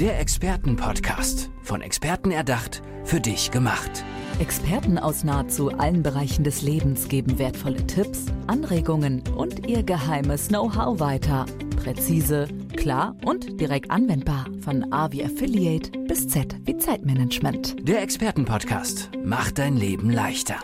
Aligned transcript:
Der 0.00 0.20
Expertenpodcast. 0.20 1.48
Von 1.62 1.80
Experten 1.80 2.30
erdacht, 2.30 2.82
für 3.04 3.18
dich 3.18 3.50
gemacht. 3.50 4.04
Experten 4.38 4.98
aus 4.98 5.24
nahezu 5.24 5.70
allen 5.70 6.02
Bereichen 6.02 6.44
des 6.44 6.60
Lebens 6.60 7.08
geben 7.08 7.38
wertvolle 7.38 7.86
Tipps, 7.86 8.26
Anregungen 8.46 9.22
und 9.34 9.66
ihr 9.66 9.82
geheimes 9.82 10.48
Know-how 10.48 11.00
weiter. 11.00 11.46
Präzise, 11.82 12.46
klar 12.76 13.16
und 13.24 13.58
direkt 13.58 13.90
anwendbar. 13.90 14.44
Von 14.60 14.92
A 14.92 15.10
wie 15.12 15.24
Affiliate 15.24 15.98
bis 16.00 16.28
Z 16.28 16.54
wie 16.66 16.76
Zeitmanagement. 16.76 17.88
Der 17.88 18.02
Expertenpodcast 18.02 19.12
macht 19.24 19.56
dein 19.56 19.78
Leben 19.78 20.10
leichter. 20.10 20.56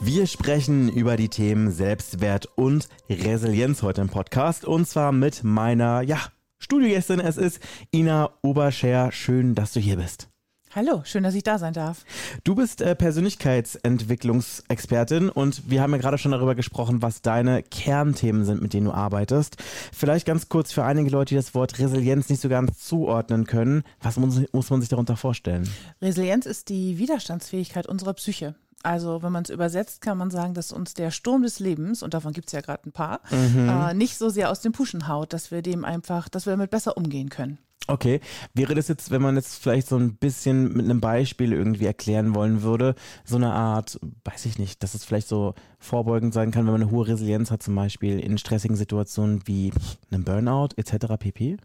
Wir 0.00 0.28
sprechen 0.28 0.88
über 0.88 1.16
die 1.16 1.28
Themen 1.28 1.72
Selbstwert 1.72 2.46
und 2.54 2.88
Resilienz 3.10 3.82
heute 3.82 4.02
im 4.02 4.10
Podcast 4.10 4.64
und 4.64 4.86
zwar 4.86 5.10
mit 5.10 5.42
meiner, 5.42 6.02
ja, 6.02 6.20
Studiogästin. 6.58 7.20
Es 7.20 7.36
ist 7.36 7.60
Ina 7.92 8.30
Oberscher. 8.42 9.12
Schön, 9.12 9.54
dass 9.54 9.72
du 9.72 9.80
hier 9.80 9.96
bist. 9.96 10.28
Hallo, 10.76 11.02
schön, 11.04 11.22
dass 11.22 11.34
ich 11.34 11.42
da 11.42 11.58
sein 11.58 11.72
darf. 11.72 12.04
Du 12.44 12.54
bist 12.54 12.82
äh, 12.82 12.94
Persönlichkeitsentwicklungsexpertin 12.94 15.30
und 15.30 15.70
wir 15.70 15.80
haben 15.80 15.92
ja 15.92 15.98
gerade 15.98 16.18
schon 16.18 16.32
darüber 16.32 16.54
gesprochen, 16.54 17.00
was 17.00 17.22
deine 17.22 17.62
Kernthemen 17.62 18.44
sind, 18.44 18.60
mit 18.60 18.74
denen 18.74 18.84
du 18.84 18.92
arbeitest. 18.92 19.56
Vielleicht 19.92 20.26
ganz 20.26 20.50
kurz 20.50 20.72
für 20.72 20.84
einige 20.84 21.08
Leute, 21.08 21.30
die 21.30 21.36
das 21.36 21.54
Wort 21.54 21.78
Resilienz 21.78 22.28
nicht 22.28 22.42
so 22.42 22.50
ganz 22.50 22.78
zuordnen 22.80 23.46
können. 23.46 23.84
Was 24.02 24.18
muss, 24.18 24.42
muss 24.52 24.68
man 24.68 24.80
sich 24.80 24.90
darunter 24.90 25.16
vorstellen? 25.16 25.66
Resilienz 26.02 26.44
ist 26.44 26.68
die 26.68 26.98
Widerstandsfähigkeit 26.98 27.86
unserer 27.86 28.12
Psyche. 28.12 28.54
Also 28.82 29.22
wenn 29.22 29.32
man 29.32 29.42
es 29.44 29.50
übersetzt, 29.50 30.00
kann 30.00 30.18
man 30.18 30.30
sagen, 30.30 30.54
dass 30.54 30.70
uns 30.72 30.94
der 30.94 31.10
Sturm 31.10 31.42
des 31.42 31.58
Lebens, 31.58 32.02
und 32.02 32.14
davon 32.14 32.32
gibt 32.32 32.48
es 32.48 32.52
ja 32.52 32.60
gerade 32.60 32.88
ein 32.88 32.92
paar, 32.92 33.20
Mhm. 33.30 33.68
äh, 33.68 33.94
nicht 33.94 34.16
so 34.16 34.28
sehr 34.28 34.50
aus 34.50 34.60
den 34.60 34.72
Puschen 34.72 35.08
haut, 35.08 35.32
dass 35.32 35.50
wir 35.50 35.62
dem 35.62 35.84
einfach, 35.84 36.28
dass 36.28 36.46
wir 36.46 36.52
damit 36.52 36.70
besser 36.70 36.96
umgehen 36.96 37.28
können. 37.28 37.58
Okay, 37.88 38.20
wäre 38.52 38.74
das 38.74 38.88
jetzt, 38.88 39.12
wenn 39.12 39.22
man 39.22 39.36
jetzt 39.36 39.62
vielleicht 39.62 39.86
so 39.86 39.96
ein 39.96 40.16
bisschen 40.16 40.72
mit 40.72 40.84
einem 40.86 41.00
Beispiel 41.00 41.52
irgendwie 41.52 41.86
erklären 41.86 42.34
wollen 42.34 42.62
würde, 42.62 42.96
so 43.24 43.36
eine 43.36 43.52
Art, 43.52 44.00
weiß 44.24 44.46
ich 44.46 44.58
nicht, 44.58 44.82
dass 44.82 44.94
es 44.94 45.04
vielleicht 45.04 45.28
so 45.28 45.54
vorbeugend 45.78 46.34
sein 46.34 46.50
kann, 46.50 46.66
wenn 46.66 46.72
man 46.72 46.82
eine 46.82 46.90
hohe 46.90 47.06
Resilienz 47.06 47.52
hat, 47.52 47.62
zum 47.62 47.76
Beispiel 47.76 48.18
in 48.18 48.38
stressigen 48.38 48.76
Situationen 48.76 49.46
wie 49.46 49.72
einem 50.10 50.24
Burnout 50.24 50.70
etc. 50.76 51.14
pp? 51.16 51.58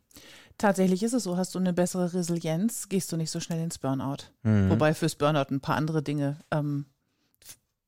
Tatsächlich 0.59 1.02
ist 1.02 1.14
es 1.14 1.23
so, 1.23 1.38
hast 1.38 1.56
du 1.56 1.59
eine 1.59 1.73
bessere 1.73 2.14
Resilienz, 2.14 2.88
gehst 2.88 3.12
du 3.12 3.18
nicht 3.18 3.31
so 3.31 3.40
schnell 3.40 3.64
ins 3.64 3.80
Burnout. 3.80 4.25
Mhm. 4.44 4.70
Wobei 4.70 4.94
fürs 4.94 5.16
Burnout 5.16 5.48
ein 5.50 5.59
paar 5.62 5.75
andere 5.75 6.03
Dinge 6.03 6.38
ähm, 6.52 6.86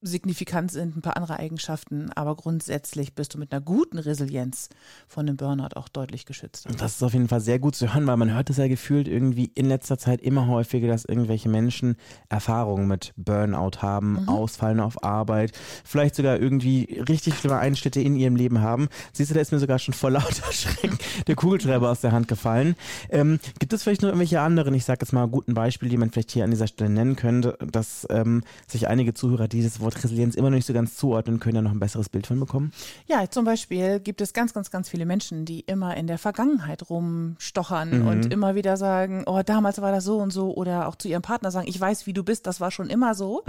signifikant 0.04 0.72
sind, 0.72 0.98
ein 0.98 1.02
paar 1.02 1.18
andere 1.18 1.40
Eigenschaften, 1.40 2.12
aber 2.14 2.36
grundsätzlich 2.36 3.14
bist 3.14 3.34
du 3.34 3.38
mit 3.38 3.52
einer 3.52 3.62
guten 3.62 3.98
Resilienz 3.98 4.70
von 5.08 5.28
einem 5.28 5.38
Burnout 5.38 5.76
auch 5.76 5.88
deutlich 5.88 6.26
geschützt. 6.26 6.68
Und 6.68 6.82
das 6.82 6.96
ist 6.96 7.04
auf 7.04 7.14
jeden 7.14 7.28
Fall 7.28 7.42
sehr 7.42 7.60
gut 7.60 7.76
zu 7.76 7.94
hören, 7.94 8.06
weil 8.06 8.18
man 8.18 8.34
hört 8.34 8.50
es 8.50 8.58
ja 8.58 8.68
gefühlt 8.68 9.08
irgendwie 9.08 9.52
in 9.56 9.66
letzter 9.66 9.98
Zeit 9.98 10.22
immer 10.22 10.48
häufiger, 10.48 10.88
dass 10.88 11.06
irgendwelche 11.06 11.50
Menschen 11.50 11.96
Erfahrungen 12.30 12.88
mit 12.88 13.14
Burnout 13.16 13.82
haben, 13.82 14.28
Ausfallen 14.28 14.80
auf 14.80 15.04
Arbeit, 15.04 15.54
vielleicht 15.84 16.16
sogar 16.16 16.40
irgendwie 16.40 17.02
richtig 17.08 17.36
schlimme 17.36 17.58
Einschnitte 17.58 18.02
in 18.02 18.16
ihrem 18.16 18.36
Leben 18.36 18.60
haben. 18.60 18.90
Siehst 19.14 19.32
du, 19.32 19.36
da 19.36 19.42
ist 19.42 19.52
mir 19.52 19.60
sogar 19.60 19.80
schon 19.80 19.94
vor 19.94 20.12
lauter 20.12 20.52
Schreck 20.52 20.92
der 21.28 21.36
Kugelschreiber 21.36 21.90
aus 21.90 22.02
der 22.02 22.12
Hand 22.12 22.28
gefallen. 22.28 22.76
Ähm, 23.10 23.40
gibt 23.60 23.72
es 23.74 23.84
vielleicht 23.84 24.02
noch 24.02 24.10
irgendwelche 24.10 24.42
anderen, 24.42 24.74
ich 24.74 24.86
sage 24.86 25.00
jetzt 25.02 25.14
mal 25.14 25.28
guten 25.28 25.54
Beispiele, 25.54 25.90
die 25.90 25.98
man 25.98 26.12
vielleicht 26.12 26.32
hier 26.32 26.44
an 26.44 26.52
dieser 26.52 26.68
Stelle 26.68 26.90
nennen 26.90 27.16
könnte, 27.16 27.58
dass 27.72 28.06
ähm, 28.10 28.44
sich 28.68 28.88
einige 28.88 29.14
Zuhörer, 29.14 29.48
die 29.48 29.64
das 29.64 29.80
Wort 29.80 29.93
Resilienz 30.02 30.36
immer 30.36 30.50
noch 30.50 30.56
nicht 30.56 30.66
so 30.66 30.74
ganz 30.74 30.96
zuordnen 30.96 31.40
können, 31.40 31.58
ja 31.58 31.62
noch 31.62 31.72
ein 31.72 31.80
besseres 31.80 32.08
Bild 32.08 32.28
von 32.28 32.40
bekommen? 32.40 32.72
Ja, 33.08 33.30
zum 33.30 33.44
Beispiel 33.44 34.00
gibt 34.00 34.22
es 34.22 34.34
ganz, 34.34 34.54
ganz, 34.54 34.72
ganz 34.72 34.90
viele 34.90 35.06
Menschen, 35.06 35.46
die 35.46 35.60
immer 35.62 35.98
in 35.98 36.08
der 36.08 36.18
Vergangenheit 36.18 36.90
rumstochern 36.90 38.08
und 38.08 38.32
immer 38.32 38.56
wieder 38.56 38.78
sagen, 38.78 39.24
oh, 39.26 39.42
damals 39.46 39.82
war 39.82 39.92
das 39.92 40.04
so 40.04 40.18
und 40.18 40.32
so 40.32 40.54
oder 40.54 40.88
auch 40.88 40.96
zu 40.96 41.08
ihrem 41.08 41.22
Partner 41.22 41.52
sagen, 41.52 41.68
ich 41.68 41.80
weiß, 41.80 42.08
wie 42.08 42.14
du 42.14 42.24
bist, 42.24 42.48
das 42.48 42.62
war 42.62 42.72
schon 42.72 42.90
immer 42.90 43.16
so. 43.16 43.44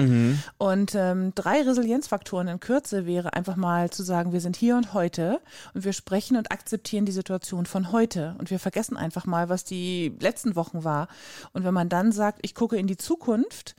Und 0.59 0.95
ähm, 0.95 1.33
drei 1.35 1.63
Resilienzfaktoren 1.63 2.49
in 2.49 2.61
Kürze 2.61 3.07
wäre 3.07 3.33
einfach 3.35 3.57
mal 3.57 3.91
zu 3.91 4.03
sagen, 4.03 4.33
wir 4.33 4.41
sind 4.41 4.57
hier 4.57 4.77
und 4.77 4.95
heute 4.95 5.41
und 5.75 5.85
wir 5.85 5.93
sprechen 5.93 6.37
und 6.37 6.51
akzeptieren 6.51 7.05
die 7.05 7.13
Situation 7.13 7.67
von 7.67 7.93
heute 7.93 8.35
und 8.39 8.51
wir 8.51 8.59
vergessen 8.59 8.97
einfach 8.97 9.27
mal, 9.27 9.49
was 9.49 9.65
die 9.65 10.15
letzten 10.21 10.57
Wochen 10.57 10.85
war. 10.85 11.09
Und 11.53 11.65
wenn 11.65 11.75
man 11.75 11.89
dann 11.89 12.13
sagt, 12.13 12.41
ich 12.43 12.55
gucke 12.55 12.77
in 12.77 12.87
die 12.87 12.97
Zukunft 12.97 13.77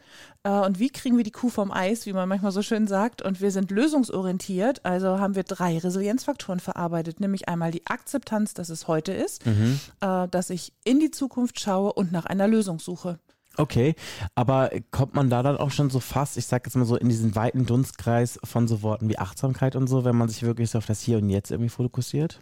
und 0.50 0.80
wie 0.80 0.90
kriegen 0.90 1.18
wir 1.18 1.24
die 1.24 1.32
Kuh 1.32 1.50
vom 1.50 1.72
Eis, 1.72 2.06
wie 2.06 2.14
man 2.14 2.30
manchmal 2.30 2.52
so 2.52 2.62
schön 2.62 2.88
sagt, 2.88 3.22
und 3.22 3.42
wir 3.42 3.52
sind 3.52 3.72
lösungsorientiert, 3.72 4.86
also 4.86 5.20
haben 5.20 5.36
wir 5.36 5.44
drei 5.44 5.78
Resilienzfaktoren 5.78 6.60
verarbeitet, 6.60 7.20
nämlich 7.20 7.50
einmal 7.50 7.72
die 7.72 7.86
Akzeptanz, 7.88 8.54
dass 8.54 8.70
es 8.70 8.88
heute 8.88 9.12
ist, 9.12 9.44
äh, 9.46 10.28
dass 10.28 10.50
ich 10.52 10.74
in 10.84 11.00
die 11.00 11.12
Zukunft 11.12 11.60
schaue 11.60 11.94
und 11.94 12.12
nach 12.12 12.26
einer 12.26 12.48
Lösung 12.48 12.80
suche. 12.80 13.20
Okay, 13.58 13.96
aber 14.36 14.70
kommt 14.92 15.16
man 15.16 15.30
da 15.30 15.42
dann 15.42 15.58
auch 15.58 15.72
schon 15.72 15.90
so 15.90 16.00
fast, 16.00 16.38
ich 16.38 16.46
sag 16.46 16.66
jetzt 16.66 16.76
mal 16.76 16.86
so, 16.86 16.96
in 16.96 17.10
diesen 17.10 17.36
weiten 17.36 17.66
Dunstkreis 17.66 18.40
von 18.44 18.68
so 18.68 18.82
Worten 18.82 19.10
wie 19.10 19.18
Achtsamkeit 19.18 19.76
und 19.76 19.88
so, 19.88 20.04
wenn 20.04 20.16
man 20.16 20.30
sich 20.30 20.44
wirklich 20.44 20.70
so 20.70 20.78
auf 20.78 20.86
das 20.86 21.02
Hier 21.02 21.18
und 21.18 21.30
Jetzt 21.30 21.52
irgendwie 21.52 21.70
fokussiert? 21.70 22.42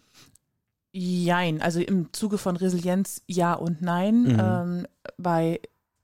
Jein, 0.91 1.61
also 1.61 1.79
im 1.79 2.11
Zuge 2.13 2.37
von 2.37 2.55
Resilienz 2.55 3.21
ja 3.27 3.53
und 3.53 3.81
nein. 3.81 4.23
Mhm. 4.23 4.39
Ähm, 4.39 4.87
bei 5.17 5.59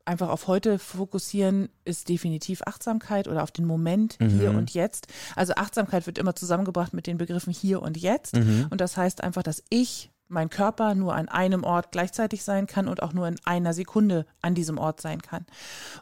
einfach 0.05 0.29
auf 0.29 0.47
heute 0.47 0.79
fokussieren 0.79 1.69
ist 1.85 2.09
definitiv 2.09 2.61
Achtsamkeit 2.65 3.27
oder 3.27 3.43
auf 3.43 3.51
den 3.51 3.65
Moment 3.65 4.17
hier 4.19 4.51
Mhm. 4.51 4.57
und 4.57 4.73
jetzt. 4.73 5.07
Also 5.35 5.53
Achtsamkeit 5.55 6.05
wird 6.07 6.17
immer 6.17 6.35
zusammengebracht 6.35 6.93
mit 6.93 7.05
den 7.07 7.17
Begriffen 7.17 7.53
hier 7.53 7.81
und 7.81 7.97
jetzt. 7.97 8.35
Mhm. 8.35 8.67
Und 8.69 8.81
das 8.81 8.97
heißt 8.97 9.23
einfach, 9.23 9.43
dass 9.43 9.63
ich, 9.69 10.09
mein 10.29 10.49
Körper 10.49 10.95
nur 10.95 11.15
an 11.15 11.27
einem 11.27 11.63
Ort 11.63 11.91
gleichzeitig 11.91 12.43
sein 12.43 12.67
kann 12.67 12.87
und 12.87 13.03
auch 13.03 13.13
nur 13.13 13.27
in 13.27 13.35
einer 13.45 13.73
Sekunde 13.73 14.25
an 14.41 14.55
diesem 14.55 14.77
Ort 14.77 15.01
sein 15.01 15.21
kann. 15.21 15.45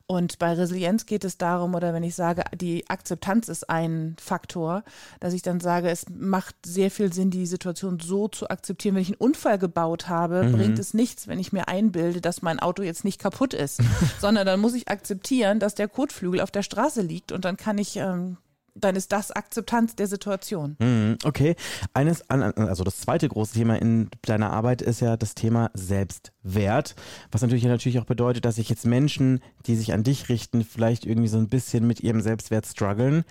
Und 0.06 0.38
bei 0.38 0.54
Resilienz 0.54 1.06
geht 1.06 1.24
es 1.24 1.38
darum, 1.38 1.76
oder 1.76 1.94
wenn 1.94 2.04
ich 2.04 2.16
sage, 2.16 2.44
die 2.54 2.90
Akzeptanz 2.90 3.48
ist 3.48 3.70
ein 3.70 4.16
Faktor, 4.20 4.84
dass 5.20 5.34
ich 5.34 5.42
dann 5.42 5.60
sage, 5.60 5.90
es 5.90 6.06
macht 6.10 6.56
sehr 6.66 6.92
viel 6.92 7.12
Sinn, 7.14 7.32
die 7.32 7.46
Situation 7.46 8.00
so 8.00 8.28
zu 8.28 8.50
akzeptieren. 8.50 8.96
Wenn 8.96 9.02
ich 9.02 9.10
einen 9.10 9.18
Unfall 9.18 9.58
gebaut 9.58 10.10
habe, 10.10 10.50
bringt 10.52 10.78
es 10.78 10.94
nichts, 10.94 11.28
wenn 11.28 11.40
ich 11.40 11.54
mir 11.54 11.68
einbilde, 11.68 12.22
dass 12.22 12.42
mein 12.42 12.60
Auto 12.60 12.84
jetzt 12.84 13.06
nicht 13.06 13.20
kaputt 13.20 13.54
ist, 13.54 13.82
sondern 14.20 14.46
dann 14.46 14.60
muss 14.60 14.74
ich 14.74 14.90
akzeptieren, 14.90 15.60
dass 15.60 15.76
der 15.76 15.88
Kotflügel 15.88 16.42
auf 16.42 16.52
der 16.52 16.64
Straße 16.64 17.02
liegt 17.02 17.32
und 17.32 17.46
dann 17.46 17.58
kann 17.58 17.78
ich, 17.78 17.96
ähm, 17.96 18.38
dann 18.80 18.96
ist 18.96 19.12
das 19.12 19.32
Akzeptanz 19.32 19.96
der 19.96 20.08
Situation. 20.08 20.76
Mhm, 20.80 21.18
Okay, 21.24 21.56
eines, 21.94 22.30
also 22.30 22.84
das 22.84 23.00
zweite 23.00 23.28
große 23.28 23.54
Thema 23.54 23.82
in 23.82 24.10
deiner 24.22 24.52
Arbeit 24.52 24.82
ist 24.82 25.02
ja 25.02 25.18
das 25.18 25.36
Thema 25.36 25.72
Selbstwert, 25.74 26.96
was 27.32 27.42
natürlich 27.42 27.66
natürlich 27.66 28.00
auch 28.00 28.06
bedeutet, 28.06 28.46
dass 28.46 28.56
sich 28.56 28.70
jetzt 28.70 28.86
Menschen, 28.86 29.42
die 29.66 29.76
sich 29.76 29.94
an 29.94 30.04
dich 30.04 30.30
richten, 30.30 30.64
vielleicht 30.64 31.06
irgendwie 31.06 31.28
so 31.28 31.38
ein 31.38 31.50
bisschen 31.50 31.88
mit 31.88 32.02
ihrem 32.02 32.22
Selbstwert 32.22 32.66
strugglen. 32.66 33.24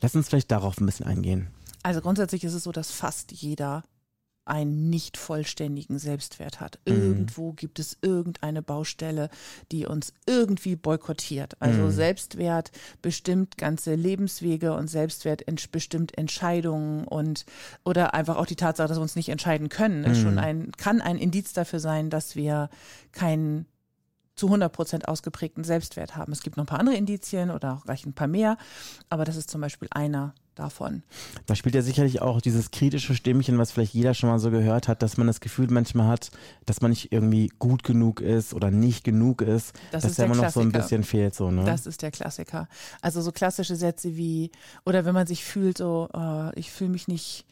Lass 0.00 0.14
uns 0.14 0.28
vielleicht 0.28 0.50
darauf 0.50 0.80
ein 0.80 0.86
bisschen 0.86 1.06
eingehen. 1.06 1.48
Also 1.82 2.00
grundsätzlich 2.00 2.44
ist 2.44 2.54
es 2.54 2.64
so, 2.64 2.72
dass 2.72 2.90
fast 2.90 3.32
jeder 3.32 3.84
einen 4.46 4.90
nicht 4.90 5.16
vollständigen 5.16 5.98
Selbstwert 5.98 6.60
hat. 6.60 6.78
Irgendwo 6.84 7.52
gibt 7.52 7.78
es 7.78 7.96
irgendeine 8.02 8.62
Baustelle, 8.62 9.30
die 9.72 9.86
uns 9.86 10.12
irgendwie 10.26 10.76
boykottiert. 10.76 11.60
Also 11.60 11.90
Selbstwert 11.90 12.70
bestimmt 13.00 13.56
ganze 13.56 13.94
Lebenswege 13.94 14.74
und 14.74 14.88
Selbstwert 14.88 15.48
ents- 15.48 15.70
bestimmt 15.70 16.16
Entscheidungen 16.18 17.06
und 17.06 17.46
oder 17.84 18.14
einfach 18.14 18.36
auch 18.36 18.46
die 18.46 18.56
Tatsache, 18.56 18.88
dass 18.88 18.98
wir 18.98 19.02
uns 19.02 19.16
nicht 19.16 19.30
entscheiden 19.30 19.68
können, 19.68 20.04
ist 20.04 20.20
schon 20.20 20.38
ein 20.38 20.72
kann 20.72 21.00
ein 21.00 21.16
Indiz 21.16 21.52
dafür 21.52 21.80
sein, 21.80 22.10
dass 22.10 22.36
wir 22.36 22.68
keinen 23.12 23.66
zu 24.36 24.46
100 24.46 24.72
Prozent 24.72 25.08
ausgeprägten 25.08 25.62
Selbstwert 25.64 26.16
haben. 26.16 26.32
Es 26.32 26.42
gibt 26.42 26.56
noch 26.56 26.64
ein 26.64 26.66
paar 26.66 26.80
andere 26.80 26.96
Indizien 26.96 27.50
oder 27.50 27.74
auch 27.74 27.84
gleich 27.84 28.04
ein 28.04 28.14
paar 28.14 28.26
mehr, 28.26 28.56
aber 29.08 29.24
das 29.24 29.36
ist 29.36 29.48
zum 29.48 29.60
Beispiel 29.60 29.88
einer 29.92 30.34
davon. 30.54 31.02
Da 31.46 31.54
spielt 31.54 31.74
ja 31.74 31.82
sicherlich 31.82 32.22
auch 32.22 32.40
dieses 32.40 32.70
kritische 32.70 33.14
Stimmchen, 33.14 33.58
was 33.58 33.72
vielleicht 33.72 33.94
jeder 33.94 34.14
schon 34.14 34.28
mal 34.30 34.38
so 34.38 34.50
gehört 34.50 34.88
hat, 34.88 35.02
dass 35.02 35.16
man 35.16 35.26
das 35.26 35.40
Gefühl 35.40 35.66
manchmal 35.70 36.08
hat, 36.08 36.30
dass 36.66 36.80
man 36.80 36.90
nicht 36.90 37.12
irgendwie 37.12 37.50
gut 37.58 37.82
genug 37.82 38.20
ist 38.20 38.54
oder 38.54 38.70
nicht 38.70 39.04
genug 39.04 39.42
ist, 39.42 39.72
Das 39.92 40.02
dass 40.02 40.12
ist 40.12 40.18
der 40.18 40.26
immer 40.26 40.36
noch 40.36 40.50
so 40.50 40.60
ein 40.60 40.70
Klassiker. 40.70 40.82
bisschen 40.82 41.04
fehlt, 41.04 41.34
so, 41.34 41.50
ne? 41.50 41.64
Das 41.64 41.86
ist 41.86 42.02
der 42.02 42.10
Klassiker. 42.10 42.68
Also 43.02 43.20
so 43.20 43.32
klassische 43.32 43.76
Sätze 43.76 44.16
wie, 44.16 44.50
oder 44.84 45.04
wenn 45.04 45.14
man 45.14 45.26
sich 45.26 45.44
fühlt, 45.44 45.78
so, 45.78 46.08
äh, 46.14 46.58
ich 46.58 46.70
fühle 46.70 46.90
mich 46.90 47.08
nicht 47.08 47.46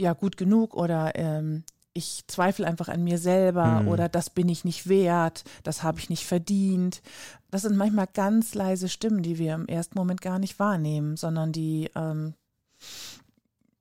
ja 0.00 0.12
gut 0.12 0.36
genug 0.36 0.74
oder 0.74 1.12
ähm, 1.16 1.64
ich 1.98 2.24
zweifle 2.28 2.66
einfach 2.66 2.88
an 2.88 3.04
mir 3.04 3.18
selber 3.18 3.82
Mhm. 3.82 3.88
oder 3.88 4.08
das 4.08 4.30
bin 4.30 4.48
ich 4.48 4.64
nicht 4.64 4.88
wert, 4.88 5.44
das 5.64 5.82
habe 5.82 5.98
ich 5.98 6.08
nicht 6.08 6.24
verdient. 6.24 7.02
Das 7.50 7.62
sind 7.62 7.76
manchmal 7.76 8.06
ganz 8.12 8.54
leise 8.54 8.88
Stimmen, 8.88 9.22
die 9.22 9.38
wir 9.38 9.54
im 9.54 9.66
ersten 9.66 9.98
Moment 9.98 10.20
gar 10.22 10.38
nicht 10.38 10.58
wahrnehmen, 10.58 11.16
sondern 11.16 11.52
die 11.52 11.90
ähm, 11.94 12.34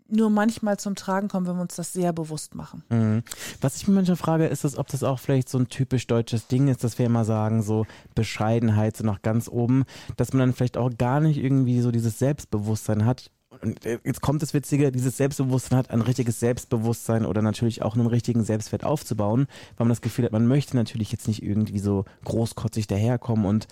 nur 0.10 0.30
manchmal 0.30 0.78
zum 0.78 0.96
Tragen 0.96 1.28
kommen, 1.28 1.48
wenn 1.48 1.56
wir 1.58 1.62
uns 1.62 1.76
das 1.76 1.92
sehr 1.92 2.14
bewusst 2.14 2.56
machen. 2.56 2.84
Mhm. 2.90 3.24
Was 3.60 3.76
ich 3.76 3.88
mir 3.88 3.96
manchmal 3.96 4.16
frage, 4.16 4.48
ist 4.48 4.64
es, 4.64 4.78
ob 4.78 4.88
das 4.88 5.04
auch 5.04 5.20
vielleicht 5.20 5.50
so 5.50 5.58
ein 5.58 5.68
typisch 5.68 6.08
deutsches 6.08 6.48
Ding 6.48 6.70
ist, 6.70 6.84
dass 6.84 6.98
wir 6.98 7.06
immer 7.06 7.26
sagen, 7.26 7.62
so 7.62 7.86
Bescheidenheit 8.16 8.96
so 8.96 9.04
nach 9.04 9.22
ganz 9.22 9.50
oben, 9.50 9.84
dass 10.16 10.32
man 10.32 10.40
dann 10.40 10.54
vielleicht 10.54 10.78
auch 10.78 10.92
gar 10.98 11.20
nicht 11.20 11.38
irgendwie 11.38 11.82
so 11.82 11.92
dieses 11.92 12.20
Selbstbewusstsein 12.20 13.06
hat, 13.06 13.32
Und 13.62 13.86
äh, 13.86 14.00
jetzt 14.04 14.22
kommt 14.22 14.42
das 14.42 14.54
Witzige, 14.54 14.92
dieses 14.92 15.18
Selbstbewusstsein 15.18 15.78
hat 15.78 15.92
ein 15.92 16.02
richtiges 16.02 16.40
Selbstbewusstsein 16.40 17.26
oder 17.26 17.42
natürlich 17.42 17.82
auch 17.82 17.96
einen 17.96 18.08
richtigen 18.08 18.44
Selbstwert 18.44 18.84
aufzubauen, 18.84 19.48
weil 19.78 19.86
man 19.86 19.90
das 19.90 20.02
Gefühl 20.02 20.26
hat, 20.26 20.32
man 20.32 20.48
möchte 20.48 20.76
natürlich 20.76 21.12
jetzt 21.12 21.28
nicht 21.28 21.44
irgendwie 21.44 21.80
so 21.80 22.06
großkotzig 22.26 22.88
daherkommen 22.88 23.46
und 23.46 23.68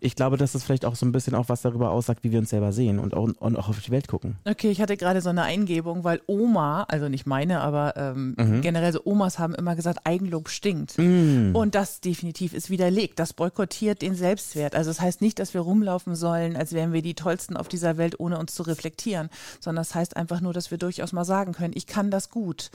ich 0.00 0.16
glaube, 0.16 0.36
dass 0.36 0.52
das 0.52 0.64
vielleicht 0.64 0.84
auch 0.84 0.96
so 0.96 1.06
ein 1.06 1.12
bisschen 1.12 1.34
auch 1.34 1.48
was 1.48 1.62
darüber 1.62 1.90
aussagt, 1.90 2.24
wie 2.24 2.32
wir 2.32 2.38
uns 2.38 2.50
selber 2.50 2.72
sehen 2.72 2.98
und 2.98 3.14
auch, 3.14 3.28
und 3.38 3.56
auch 3.56 3.68
auf 3.68 3.80
die 3.80 3.90
Welt 3.90 4.08
gucken. 4.08 4.36
Okay, 4.44 4.70
ich 4.70 4.80
hatte 4.80 4.96
gerade 4.96 5.20
so 5.20 5.30
eine 5.30 5.42
Eingebung, 5.42 6.04
weil 6.04 6.20
Oma, 6.26 6.84
also 6.84 7.08
nicht 7.08 7.26
meine, 7.26 7.60
aber 7.60 7.94
ähm, 7.96 8.34
mhm. 8.38 8.60
generell 8.62 8.92
so 8.92 9.02
Omas 9.04 9.38
haben 9.38 9.54
immer 9.54 9.76
gesagt, 9.76 10.00
Eigenlob 10.04 10.48
stinkt. 10.48 10.98
Mhm. 10.98 11.54
Und 11.54 11.74
das 11.74 12.00
definitiv 12.00 12.54
ist 12.54 12.70
widerlegt. 12.70 13.18
Das 13.18 13.32
boykottiert 13.32 14.02
den 14.02 14.14
Selbstwert. 14.14 14.74
Also 14.74 14.90
das 14.90 15.00
heißt 15.00 15.20
nicht, 15.20 15.38
dass 15.38 15.54
wir 15.54 15.60
rumlaufen 15.60 16.14
sollen, 16.14 16.56
als 16.56 16.72
wären 16.72 16.92
wir 16.92 17.02
die 17.02 17.14
Tollsten 17.14 17.56
auf 17.56 17.68
dieser 17.68 17.96
Welt, 17.96 18.18
ohne 18.18 18.38
uns 18.38 18.54
zu 18.54 18.62
reflektieren, 18.62 19.28
sondern 19.60 19.84
das 19.84 19.94
heißt 19.94 20.16
einfach 20.16 20.40
nur, 20.40 20.52
dass 20.52 20.70
wir 20.70 20.78
durchaus 20.78 21.12
mal 21.12 21.24
sagen 21.24 21.52
können, 21.52 21.74
ich 21.76 21.86
kann 21.86 22.10
das 22.10 22.30
gut, 22.30 22.70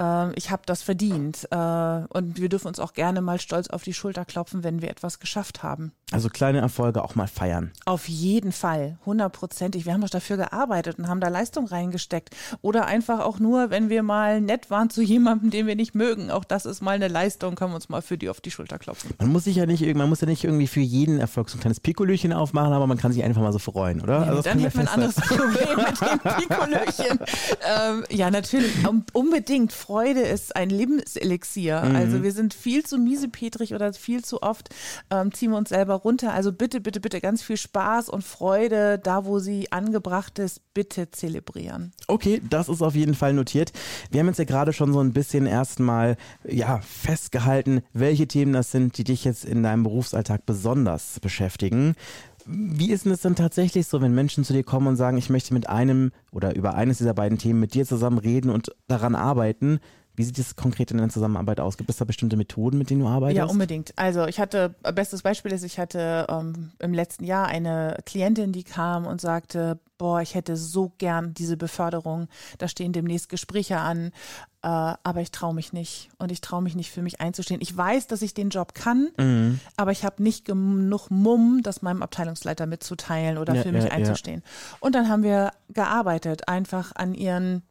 äh, 0.00 0.32
ich 0.34 0.50
habe 0.50 0.62
das 0.66 0.82
verdient 0.82 1.48
äh, 1.50 1.56
und 1.56 2.40
wir 2.40 2.48
dürfen 2.48 2.68
uns 2.68 2.80
auch 2.80 2.92
gerne 2.92 3.20
mal 3.20 3.40
stolz 3.40 3.68
auf 3.68 3.82
die 3.82 3.94
Schulter 3.94 4.24
klopfen, 4.24 4.64
wenn 4.64 4.82
wir 4.82 4.90
etwas 4.90 5.18
geschafft 5.18 5.62
haben. 5.62 5.92
Also 6.12 6.28
kleine 6.28 6.58
Erfolge 6.58 7.04
auch 7.04 7.14
mal 7.14 7.28
feiern. 7.28 7.70
Auf 7.84 8.08
jeden 8.08 8.50
Fall, 8.52 8.98
hundertprozentig. 9.06 9.86
Wir 9.86 9.92
haben 9.92 10.00
doch 10.00 10.10
dafür 10.10 10.36
gearbeitet 10.36 10.98
und 10.98 11.08
haben 11.08 11.20
da 11.20 11.28
Leistung 11.28 11.66
reingesteckt. 11.66 12.34
Oder 12.62 12.86
einfach 12.86 13.20
auch 13.20 13.38
nur, 13.38 13.70
wenn 13.70 13.90
wir 13.90 14.02
mal 14.02 14.40
nett 14.40 14.70
waren 14.70 14.90
zu 14.90 15.02
jemandem, 15.02 15.50
den 15.50 15.66
wir 15.66 15.76
nicht 15.76 15.94
mögen. 15.94 16.30
Auch 16.30 16.44
das 16.44 16.66
ist 16.66 16.80
mal 16.80 16.92
eine 16.92 17.08
Leistung, 17.08 17.54
können 17.54 17.70
wir 17.70 17.76
uns 17.76 17.88
mal 17.88 18.02
für 18.02 18.18
die 18.18 18.28
auf 18.28 18.40
die 18.40 18.50
Schulter 18.50 18.78
klopfen. 18.78 19.12
Man 19.18 19.30
muss 19.30 19.44
sich 19.44 19.56
ja 19.56 19.66
nicht, 19.66 19.82
man 19.94 20.08
muss 20.08 20.20
ja 20.20 20.26
nicht 20.26 20.42
irgendwie 20.42 20.66
für 20.66 20.80
jeden 20.80 21.20
Erfolg 21.20 21.48
so 21.48 21.58
ein 21.58 21.60
kleines 21.60 21.78
Pikolöchen 21.78 22.32
aufmachen, 22.32 22.72
aber 22.72 22.88
man 22.88 22.98
kann 22.98 23.12
sich 23.12 23.22
einfach 23.22 23.42
mal 23.42 23.52
so 23.52 23.60
freuen, 23.60 24.00
oder? 24.00 24.20
Ja, 24.20 24.30
also 24.30 24.42
dann 24.42 24.58
hätten 24.58 24.74
wir 24.74 24.80
ein 24.80 24.88
anderes 24.88 25.14
Problem 25.14 25.76
mit 25.76 26.00
dem 26.00 26.18
Pikolöchen. 26.38 27.18
ähm, 27.78 28.04
ja, 28.10 28.30
natürlich. 28.30 28.72
unbedingt. 29.12 29.72
Freude 29.72 30.20
ist 30.20 30.56
ein 30.56 30.70
Lebenselixier. 30.70 31.82
Mhm. 31.82 31.96
Also 31.96 32.22
wir 32.24 32.32
sind 32.32 32.52
viel 32.52 32.84
zu 32.84 32.98
miesepetrig 32.98 33.74
oder 33.74 33.92
viel 33.92 34.24
zu 34.24 34.42
oft 34.42 34.70
ähm, 35.10 35.32
ziehen 35.32 35.50
wir 35.50 35.58
uns 35.58 35.68
selber 35.68 35.99
runter. 36.04 36.32
Also 36.32 36.52
bitte, 36.52 36.80
bitte, 36.80 37.00
bitte 37.00 37.20
ganz 37.20 37.42
viel 37.42 37.56
Spaß 37.56 38.08
und 38.08 38.22
Freude 38.22 38.98
da, 38.98 39.24
wo 39.24 39.38
sie 39.38 39.70
angebracht 39.72 40.38
ist, 40.38 40.60
bitte 40.74 41.10
zelebrieren. 41.10 41.92
Okay, 42.06 42.40
das 42.48 42.68
ist 42.68 42.82
auf 42.82 42.94
jeden 42.94 43.14
Fall 43.14 43.32
notiert. 43.32 43.72
Wir 44.10 44.20
haben 44.20 44.28
jetzt 44.28 44.38
ja 44.38 44.44
gerade 44.44 44.72
schon 44.72 44.92
so 44.92 45.00
ein 45.00 45.12
bisschen 45.12 45.46
erstmal 45.46 46.16
ja, 46.46 46.80
festgehalten, 46.80 47.82
welche 47.92 48.26
Themen 48.26 48.52
das 48.52 48.70
sind, 48.70 48.98
die 48.98 49.04
dich 49.04 49.24
jetzt 49.24 49.44
in 49.44 49.62
deinem 49.62 49.82
Berufsalltag 49.82 50.46
besonders 50.46 51.20
beschäftigen. 51.20 51.94
Wie 52.46 52.90
ist 52.90 53.04
denn 53.04 53.12
es 53.12 53.20
dann 53.20 53.36
tatsächlich 53.36 53.86
so, 53.86 54.00
wenn 54.00 54.14
Menschen 54.14 54.44
zu 54.44 54.52
dir 54.52 54.64
kommen 54.64 54.86
und 54.86 54.96
sagen, 54.96 55.18
ich 55.18 55.30
möchte 55.30 55.54
mit 55.54 55.68
einem 55.68 56.10
oder 56.32 56.56
über 56.56 56.74
eines 56.74 56.98
dieser 56.98 57.14
beiden 57.14 57.38
Themen 57.38 57.60
mit 57.60 57.74
dir 57.74 57.86
zusammen 57.86 58.18
reden 58.18 58.50
und 58.50 58.74
daran 58.88 59.14
arbeiten? 59.14 59.78
Wie 60.16 60.24
sieht 60.24 60.38
es 60.38 60.56
konkret 60.56 60.90
in 60.90 60.98
der 60.98 61.08
Zusammenarbeit 61.08 61.60
aus? 61.60 61.76
Gibt 61.76 61.88
es 61.88 61.96
da 61.96 62.04
bestimmte 62.04 62.36
Methoden, 62.36 62.78
mit 62.78 62.90
denen 62.90 63.00
du 63.00 63.06
arbeitest? 63.06 63.38
Ja, 63.38 63.44
unbedingt. 63.46 63.92
Also 63.96 64.26
ich 64.26 64.38
hatte, 64.40 64.74
bestes 64.94 65.22
Beispiel 65.22 65.52
ist, 65.52 65.62
ich 65.62 65.78
hatte 65.78 66.26
ähm, 66.28 66.72
im 66.78 66.92
letzten 66.92 67.24
Jahr 67.24 67.46
eine 67.46 67.96
Klientin, 68.04 68.52
die 68.52 68.64
kam 68.64 69.06
und 69.06 69.20
sagte, 69.20 69.78
boah, 70.00 70.20
ich 70.22 70.34
hätte 70.34 70.56
so 70.56 70.92
gern 70.98 71.34
diese 71.34 71.56
Beförderung, 71.56 72.28
da 72.58 72.68
stehen 72.68 72.92
demnächst 72.92 73.28
Gespräche 73.28 73.78
an, 73.78 74.12
äh, 74.62 74.68
aber 74.68 75.20
ich 75.20 75.30
traue 75.30 75.54
mich 75.54 75.72
nicht 75.72 76.08
und 76.18 76.32
ich 76.32 76.40
traue 76.40 76.62
mich 76.62 76.74
nicht 76.74 76.90
für 76.90 77.02
mich 77.02 77.20
einzustehen. 77.20 77.60
Ich 77.60 77.76
weiß, 77.76 78.06
dass 78.06 78.22
ich 78.22 78.32
den 78.32 78.48
Job 78.48 78.74
kann, 78.74 79.10
mhm. 79.18 79.60
aber 79.76 79.92
ich 79.92 80.04
habe 80.04 80.22
nicht 80.22 80.44
genug 80.44 81.10
Mumm, 81.10 81.60
das 81.62 81.82
meinem 81.82 82.02
Abteilungsleiter 82.02 82.66
mitzuteilen 82.66 83.36
oder 83.36 83.54
ja, 83.54 83.62
für 83.62 83.72
mich 83.72 83.84
ja, 83.84 83.90
einzustehen. 83.90 84.42
Ja. 84.42 84.76
Und 84.80 84.94
dann 84.94 85.08
haben 85.08 85.22
wir 85.22 85.52
gearbeitet, 85.68 86.48
einfach 86.48 86.92
an 86.94 87.14
ihren 87.14 87.62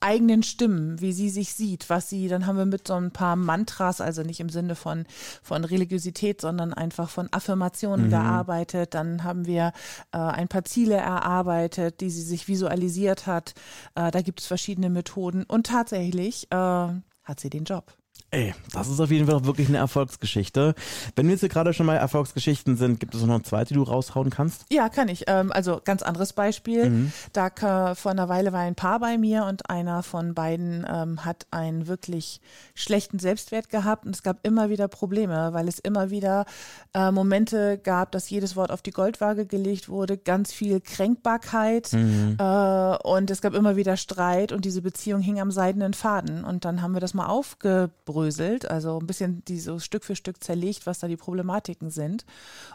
eigenen 0.00 0.42
Stimmen, 0.42 1.00
wie 1.00 1.12
sie 1.12 1.30
sich 1.30 1.52
sieht, 1.54 1.88
was 1.88 2.08
sie, 2.08 2.28
dann 2.28 2.46
haben 2.46 2.58
wir 2.58 2.66
mit 2.66 2.86
so 2.86 2.94
ein 2.94 3.10
paar 3.10 3.36
Mantras, 3.36 4.00
also 4.00 4.22
nicht 4.22 4.40
im 4.40 4.48
Sinne 4.48 4.74
von, 4.74 5.06
von 5.42 5.64
Religiosität, 5.64 6.40
sondern 6.40 6.74
einfach 6.74 7.08
von 7.08 7.28
Affirmationen 7.32 8.06
mhm. 8.06 8.10
gearbeitet. 8.10 8.94
Dann 8.94 9.24
haben 9.24 9.46
wir 9.46 9.72
äh, 10.12 10.18
ein 10.18 10.48
paar 10.48 10.64
Ziele 10.64 10.96
erarbeitet, 10.96 12.00
die 12.00 12.10
sie 12.10 12.22
sich 12.22 12.48
visualisiert 12.48 13.26
hat. 13.26 13.54
Äh, 13.94 14.10
da 14.10 14.22
gibt 14.22 14.40
es 14.40 14.46
verschiedene 14.46 14.90
Methoden 14.90 15.44
und 15.44 15.66
tatsächlich 15.66 16.46
äh, 16.50 16.56
hat 16.56 17.40
sie 17.40 17.50
den 17.50 17.64
Job. 17.64 17.96
Ey, 18.32 18.52
das 18.72 18.88
ist 18.88 18.98
auf 18.98 19.12
jeden 19.12 19.28
Fall 19.28 19.44
wirklich 19.44 19.68
eine 19.68 19.78
Erfolgsgeschichte. 19.78 20.74
Wenn 21.14 21.26
wir 21.26 21.36
jetzt 21.36 21.48
gerade 21.48 21.72
schon 21.72 21.86
mal 21.86 21.94
Erfolgsgeschichten 21.94 22.76
sind, 22.76 22.98
gibt 22.98 23.14
es 23.14 23.22
noch 23.22 23.34
eine 23.34 23.44
zweite, 23.44 23.68
die 23.68 23.74
du 23.74 23.84
raushauen 23.84 24.30
kannst? 24.30 24.66
Ja, 24.68 24.88
kann 24.88 25.08
ich. 25.08 25.24
Ähm, 25.28 25.52
also 25.52 25.80
ganz 25.84 26.02
anderes 26.02 26.32
Beispiel. 26.32 26.90
Mhm. 26.90 27.12
Da 27.32 27.94
vor 27.94 28.10
einer 28.10 28.28
Weile 28.28 28.52
war 28.52 28.60
ein 28.60 28.74
Paar 28.74 28.98
bei 28.98 29.16
mir 29.16 29.44
und 29.44 29.70
einer 29.70 30.02
von 30.02 30.34
beiden 30.34 30.84
ähm, 30.92 31.24
hat 31.24 31.46
einen 31.52 31.86
wirklich 31.86 32.40
schlechten 32.74 33.20
Selbstwert 33.20 33.68
gehabt 33.68 34.04
und 34.04 34.16
es 34.16 34.24
gab 34.24 34.44
immer 34.44 34.70
wieder 34.70 34.88
Probleme, 34.88 35.52
weil 35.52 35.68
es 35.68 35.78
immer 35.78 36.10
wieder 36.10 36.46
äh, 36.94 37.12
Momente 37.12 37.78
gab, 37.78 38.10
dass 38.10 38.28
jedes 38.28 38.56
Wort 38.56 38.72
auf 38.72 38.82
die 38.82 38.90
Goldwaage 38.90 39.46
gelegt 39.46 39.88
wurde, 39.88 40.18
ganz 40.18 40.52
viel 40.52 40.80
Kränkbarkeit 40.80 41.92
mhm. 41.92 42.36
äh, 42.40 42.96
und 43.04 43.30
es 43.30 43.40
gab 43.40 43.54
immer 43.54 43.76
wieder 43.76 43.96
Streit 43.96 44.50
und 44.50 44.64
diese 44.64 44.82
Beziehung 44.82 45.20
hing 45.20 45.40
am 45.40 45.52
seidenen 45.52 45.94
Faden 45.94 46.44
und 46.44 46.64
dann 46.64 46.82
haben 46.82 46.92
wir 46.92 47.00
das 47.00 47.14
mal 47.14 47.26
aufgebrüht 47.26 48.25
aufdröselt, 48.26 48.70
also 48.70 48.98
ein 48.98 49.06
bisschen 49.06 49.44
die 49.44 49.58
so 49.58 49.78
Stück 49.78 50.04
für 50.04 50.16
Stück 50.16 50.42
zerlegt, 50.42 50.86
was 50.86 50.98
da 50.98 51.08
die 51.08 51.16
Problematiken 51.16 51.90
sind. 51.90 52.24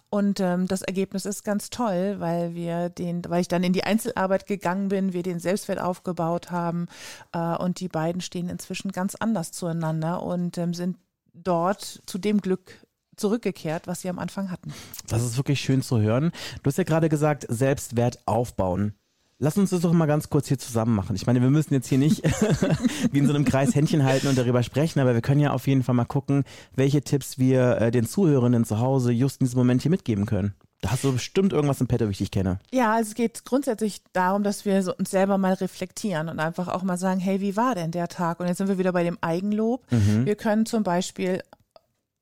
Und 0.10 0.40
ähm, 0.40 0.68
das 0.68 0.82
Ergebnis 0.82 1.26
ist 1.26 1.44
ganz 1.44 1.70
toll, 1.70 2.16
weil 2.20 2.54
wir 2.54 2.90
den, 2.90 3.22
weil 3.28 3.42
ich 3.42 3.48
dann 3.48 3.64
in 3.64 3.74
die 3.74 3.84
Einzelarbeit 3.84 4.48
gegangen 4.48 4.90
bin, 4.90 5.14
wir 5.14 5.24
den 5.24 5.40
Selbstwert 5.40 5.80
aufgebaut 5.80 6.52
haben 6.52 6.88
äh, 7.34 7.56
und 7.56 7.80
die 7.80 7.90
beiden 7.90 8.22
stehen 8.22 8.50
inzwischen 8.50 8.92
ganz 8.92 9.16
anders 9.16 9.52
zueinander 9.52 10.24
und 10.24 10.58
ähm, 10.58 10.74
sind 10.74 10.98
dort 11.34 12.02
zu 12.06 12.18
dem 12.18 12.42
Glück 12.42 12.86
zurückgekehrt, 13.18 13.88
was 13.88 14.02
sie 14.02 14.10
am 14.10 14.20
Anfang 14.20 14.52
hatten. 14.52 14.74
Das 15.08 15.24
ist 15.24 15.38
wirklich 15.38 15.62
schön 15.62 15.82
zu 15.82 16.00
hören. 16.00 16.32
Du 16.64 16.68
hast 16.70 16.78
ja 16.78 16.84
gerade 16.84 17.10
gesagt, 17.10 17.46
Selbstwert 17.50 18.20
aufbauen. 18.26 18.96
Lass 19.44 19.58
uns 19.58 19.72
das 19.72 19.82
doch 19.82 19.92
mal 19.92 20.06
ganz 20.06 20.30
kurz 20.30 20.50
hier 20.50 20.60
zusammen 20.60 20.94
machen. 20.94 21.16
Ich 21.16 21.26
meine, 21.26 21.42
wir 21.42 21.50
müssen 21.50 21.74
jetzt 21.74 21.88
hier 21.88 21.98
nicht 21.98 22.22
wie 23.12 23.18
in 23.18 23.26
so 23.26 23.34
einem 23.34 23.44
Kreis 23.44 23.74
Händchen 23.74 24.04
halten 24.04 24.28
und 24.28 24.38
darüber 24.38 24.62
sprechen, 24.62 25.00
aber 25.00 25.16
wir 25.16 25.22
können 25.22 25.42
ja 25.42 25.52
auf 25.52 25.66
jeden 25.66 25.82
Fall 25.82 25.96
mal 25.96 26.06
gucken, 26.06 26.44
welche 26.76 27.02
Tipps 27.02 27.40
wir 27.40 27.82
äh, 27.82 27.90
den 27.90 28.06
Zuhörenden 28.06 28.66
zu 28.66 28.78
Hause 28.78 29.12
just 29.12 29.42
in 29.42 29.48
diesem 29.48 29.58
Moment 29.58 29.82
hier 29.82 29.90
mitgeben 29.90 30.28
können. 30.28 30.54
Da 30.82 30.92
hast 30.92 31.04
du 31.04 31.14
bestimmt 31.14 31.54
irgendwas 31.54 31.82
im 31.82 31.88
Petto, 31.88 32.06
wie 32.06 32.12
ich 32.12 32.20
dich 32.20 32.30
kenne. 32.30 32.60
Ja, 32.72 32.94
also 32.94 33.10
es 33.10 33.16
geht 33.16 33.44
grundsätzlich 33.44 34.04
darum, 34.14 34.44
dass 34.44 34.66
wir 34.66 34.84
so 34.84 34.96
uns 34.96 35.10
selber 35.10 35.40
mal 35.40 35.54
reflektieren 35.54 36.30
und 36.30 36.40
einfach 36.40 36.68
auch 36.68 36.84
mal 36.84 36.98
sagen, 36.98 37.20
hey, 37.20 37.42
wie 37.42 37.58
war 37.58 37.74
denn 37.74 37.90
der 37.90 38.10
Tag? 38.10 38.42
Und 38.42 38.48
jetzt 38.48 38.60
sind 38.60 38.68
wir 38.68 38.78
wieder 38.78 38.94
bei 38.94 39.04
dem 39.04 39.18
Eigenlob. 39.22 39.92
Mhm. 39.92 40.28
Wir 40.28 40.36
können 40.36 40.68
zum 40.68 40.84
Beispiel 40.84 41.42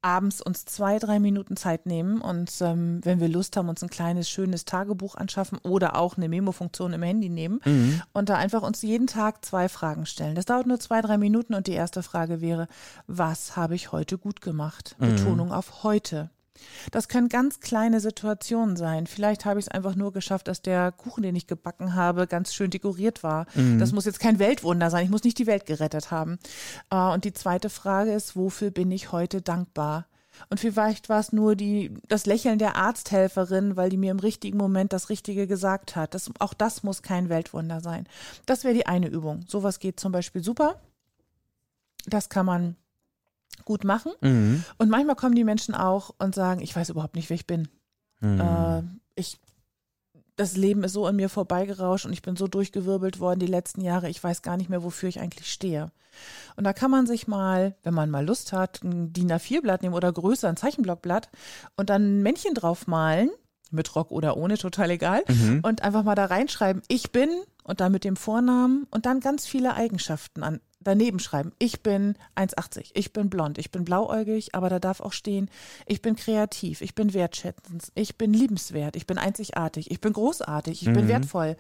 abends 0.02 0.42
uns 0.42 0.66
zwei, 0.66 1.00
drei 1.00 1.20
Minuten 1.20 1.58
Zeit 1.58 1.86
nehmen 1.86 2.22
und 2.22 2.52
ähm, 2.62 3.00
wenn 3.04 3.20
wir 3.20 3.28
Lust 3.28 3.58
haben, 3.58 3.70
uns 3.70 3.84
ein 3.84 3.90
kleines, 3.90 4.30
schönes 4.30 4.66
Tagebuch 4.66 5.16
anschaffen 5.16 5.58
oder 5.64 5.96
auch 5.96 6.18
eine 6.18 6.30
Memo-Funktion 6.30 6.94
im 6.94 7.04
Handy 7.04 7.30
nehmen 7.30 7.60
mhm. 7.66 8.02
und 8.14 8.30
da 8.30 8.36
einfach 8.36 8.64
uns 8.64 8.82
jeden 8.82 9.08
Tag 9.08 9.44
zwei 9.44 9.68
Fragen 9.70 10.06
stellen. 10.06 10.36
Das 10.36 10.46
dauert 10.46 10.68
nur 10.68 10.80
zwei, 10.80 11.02
drei 11.02 11.18
Minuten 11.18 11.54
und 11.54 11.68
die 11.68 11.74
erste 11.74 12.04
Frage 12.04 12.42
wäre, 12.42 12.68
was 13.08 13.56
habe 13.56 13.76
ich 13.76 13.92
heute 13.92 14.18
gut 14.18 14.42
gemacht? 14.42 14.96
Mhm. 15.00 15.16
Betonung 15.16 15.52
auf 15.52 15.84
heute. 15.84 16.30
Das 16.92 17.08
können 17.08 17.30
ganz 17.30 17.60
kleine 17.60 18.00
Situationen 18.00 18.76
sein. 18.76 19.08
Vielleicht 19.08 19.46
habe 19.46 19.60
ich 19.60 19.68
es 19.68 19.72
einfach 19.72 19.96
nur 19.96 20.12
geschafft, 20.12 20.48
dass 20.48 20.62
der 20.62 20.92
Kuchen, 20.92 21.24
den 21.24 21.36
ich 21.36 21.48
gebacken 21.48 21.96
habe, 21.96 22.28
ganz 22.28 22.54
schön 22.54 22.72
dekoriert 22.72 23.24
war. 23.24 23.46
Mhm. 23.56 23.80
Das 23.80 23.92
muss 23.92 24.06
jetzt 24.06 24.20
kein 24.20 24.40
Weltwunder 24.40 24.90
sein. 24.90 25.06
Ich 25.06 25.12
muss 25.12 25.24
nicht 25.24 25.38
die 25.38 25.48
Welt 25.48 25.66
gerettet 25.66 26.12
haben. 26.12 26.40
Äh, 26.90 26.96
und 26.96 27.26
die 27.26 27.34
zweite 27.34 27.70
Frage 27.70 28.14
ist, 28.14 28.36
wofür 28.36 28.72
bin 28.72 28.92
ich 28.92 29.12
heute 29.12 29.42
dankbar? 29.42 30.06
Und 30.50 30.60
vielleicht 30.60 31.10
war 31.10 31.20
es 31.20 31.34
nur 31.34 31.56
die, 31.56 31.94
das 32.08 32.26
Lächeln 32.26 32.60
der 32.60 32.76
Arzthelferin, 32.78 33.76
weil 33.76 33.90
die 33.90 33.98
mir 33.98 34.12
im 34.12 34.20
richtigen 34.20 34.58
Moment 34.58 34.94
das 34.94 35.10
Richtige 35.10 35.48
gesagt 35.48 35.96
hat. 35.96 36.14
Das, 36.14 36.32
auch 36.40 36.54
das 36.54 36.84
muss 36.84 37.02
kein 37.02 37.30
Weltwunder 37.30 37.82
sein. 37.82 38.08
Das 38.46 38.64
wäre 38.64 38.74
die 38.74 38.86
eine 38.86 39.08
Übung. 39.08 39.44
Sowas 39.48 39.80
geht 39.80 40.00
zum 40.00 40.12
Beispiel 40.12 40.44
super. 40.44 40.80
Das 42.06 42.30
kann 42.30 42.46
man 42.46 42.76
gut 43.70 43.84
machen. 43.84 44.12
Mhm. 44.22 44.64
Und 44.80 44.90
manchmal 44.90 45.16
kommen 45.16 45.36
die 45.36 45.44
Menschen 45.44 45.76
auch 45.76 46.16
und 46.18 46.34
sagen, 46.34 46.60
ich 46.60 46.76
weiß 46.76 46.90
überhaupt 46.90 47.16
nicht, 47.16 47.30
wer 47.30 47.36
ich 47.36 47.46
bin. 47.46 47.68
Mhm. 48.20 48.42
Äh, 48.42 48.82
ich, 49.14 49.40
das 50.36 50.58
Leben 50.58 50.84
ist 50.84 50.94
so 50.94 51.06
an 51.06 51.16
mir 51.16 51.30
vorbeigerauscht 51.30 52.08
und 52.08 52.12
ich 52.12 52.24
bin 52.24 52.36
so 52.36 52.48
durchgewirbelt 52.48 53.20
worden 53.20 53.40
die 53.40 53.46
letzten 53.46 53.82
Jahre, 53.82 54.10
ich 54.10 54.24
weiß 54.24 54.42
gar 54.42 54.58
nicht 54.58 54.72
mehr, 54.72 54.82
wofür 54.82 55.08
ich 55.08 55.20
eigentlich 55.20 55.52
stehe. 55.52 55.92
Und 56.56 56.64
da 56.64 56.74
kann 56.74 56.90
man 56.90 57.06
sich 57.06 57.28
mal, 57.28 57.76
wenn 57.84 57.94
man 57.94 58.10
mal 58.10 58.26
Lust 58.26 58.54
hat, 58.54 58.84
ein 58.84 59.14
DIN 59.14 59.32
A4-Blatt 59.32 59.84
nehmen 59.84 59.94
oder 59.94 60.12
größer, 60.12 60.50
ein 60.50 60.58
Zeichenblockblatt 60.58 61.30
und 61.78 61.92
dann 61.92 62.02
ein 62.02 62.24
Männchen 62.24 62.56
drauf 62.56 62.88
malen, 62.88 63.30
mit 63.70 63.96
Rock 63.96 64.10
oder 64.10 64.36
ohne, 64.36 64.58
total 64.58 64.90
egal, 64.90 65.24
mhm. 65.28 65.60
und 65.62 65.84
einfach 65.84 66.02
mal 66.02 66.16
da 66.16 66.26
reinschreiben, 66.26 66.82
ich 66.88 67.12
bin 67.12 67.30
und 67.64 67.82
dann 67.82 67.92
mit 67.92 68.04
dem 68.04 68.16
Vornamen 68.16 68.88
und 68.90 69.06
dann 69.06 69.20
ganz 69.20 69.46
viele 69.46 69.76
Eigenschaften 69.76 70.42
an, 70.42 70.60
daneben 70.82 71.20
schreiben. 71.20 71.52
Ich 71.60 71.82
bin 71.84 72.16
1,80, 72.36 72.92
ich 72.94 73.12
bin 73.12 73.30
blond, 73.30 73.58
ich 73.58 73.70
bin 73.72 73.84
blauäugig, 73.84 74.56
aber 74.56 74.70
da 74.70 74.80
darf 74.80 75.02
auch 75.02 75.12
stehen, 75.14 75.50
ich 75.86 76.02
bin 76.02 76.16
kreativ, 76.16 76.82
ich 76.82 76.96
bin 76.96 77.14
wertschätzend, 77.14 77.92
ich 77.96 78.18
bin 78.18 78.34
liebenswert, 78.34 78.96
ich 78.96 79.06
bin 79.06 79.18
einzigartig, 79.18 79.92
ich 79.92 80.00
bin 80.00 80.14
großartig, 80.14 80.82
ich 80.82 80.88
Mhm. 80.88 80.94
bin 80.94 81.08
wertvoll. 81.10 81.58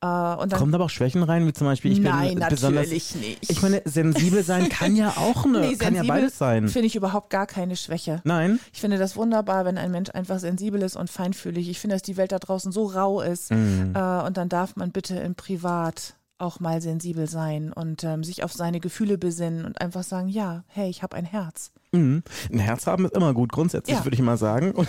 Äh, 0.00 0.06
und 0.06 0.52
dann 0.52 0.58
Kommen 0.58 0.74
aber 0.74 0.84
auch 0.86 0.90
Schwächen 0.90 1.22
rein, 1.22 1.46
wie 1.46 1.52
zum 1.52 1.66
Beispiel, 1.66 1.92
ich 1.92 2.00
Nein, 2.00 2.30
bin 2.30 2.38
natürlich 2.38 2.60
besonders. 2.60 2.88
nicht. 2.90 3.16
Ich 3.48 3.62
meine, 3.62 3.82
sensibel 3.84 4.42
sein 4.42 4.68
kann 4.68 4.96
ja 4.96 5.10
auch 5.16 5.44
eine, 5.44 5.60
Nee, 5.68 5.76
kann 5.76 5.94
ja 5.94 6.02
beides 6.02 6.36
sein. 6.38 6.68
Finde 6.68 6.86
ich 6.88 6.96
überhaupt 6.96 7.30
gar 7.30 7.46
keine 7.46 7.76
Schwäche. 7.76 8.20
Nein? 8.24 8.58
Ich 8.72 8.80
finde 8.80 8.98
das 8.98 9.16
wunderbar, 9.16 9.64
wenn 9.64 9.78
ein 9.78 9.90
Mensch 9.90 10.10
einfach 10.10 10.38
sensibel 10.40 10.82
ist 10.82 10.96
und 10.96 11.10
feinfühlig. 11.10 11.68
Ich 11.68 11.78
finde, 11.78 11.94
dass 11.96 12.02
die 12.02 12.16
Welt 12.16 12.32
da 12.32 12.38
draußen 12.38 12.72
so 12.72 12.86
rau 12.86 13.20
ist. 13.20 13.50
Mhm. 13.52 13.92
Äh, 13.94 14.22
und 14.22 14.36
dann 14.36 14.48
darf 14.48 14.76
man 14.76 14.90
bitte 14.92 15.16
im 15.16 15.34
Privat 15.36 16.14
auch 16.38 16.60
mal 16.60 16.80
sensibel 16.80 17.28
sein 17.28 17.72
und 17.72 18.04
ähm, 18.04 18.22
sich 18.24 18.44
auf 18.44 18.52
seine 18.52 18.80
Gefühle 18.80 19.18
besinnen 19.18 19.64
und 19.64 19.80
einfach 19.80 20.02
sagen, 20.04 20.28
ja, 20.28 20.64
hey, 20.68 20.88
ich 20.88 21.02
habe 21.02 21.16
ein 21.16 21.24
Herz. 21.24 21.72
Mhm. 21.92 22.22
Ein 22.52 22.58
Herz 22.58 22.86
haben 22.86 23.06
ist 23.06 23.14
immer 23.16 23.32
gut, 23.34 23.50
grundsätzlich 23.50 23.96
Ja. 23.96 24.04
würde 24.04 24.14
ich 24.14 24.22
mal 24.22 24.36
sagen. 24.36 24.74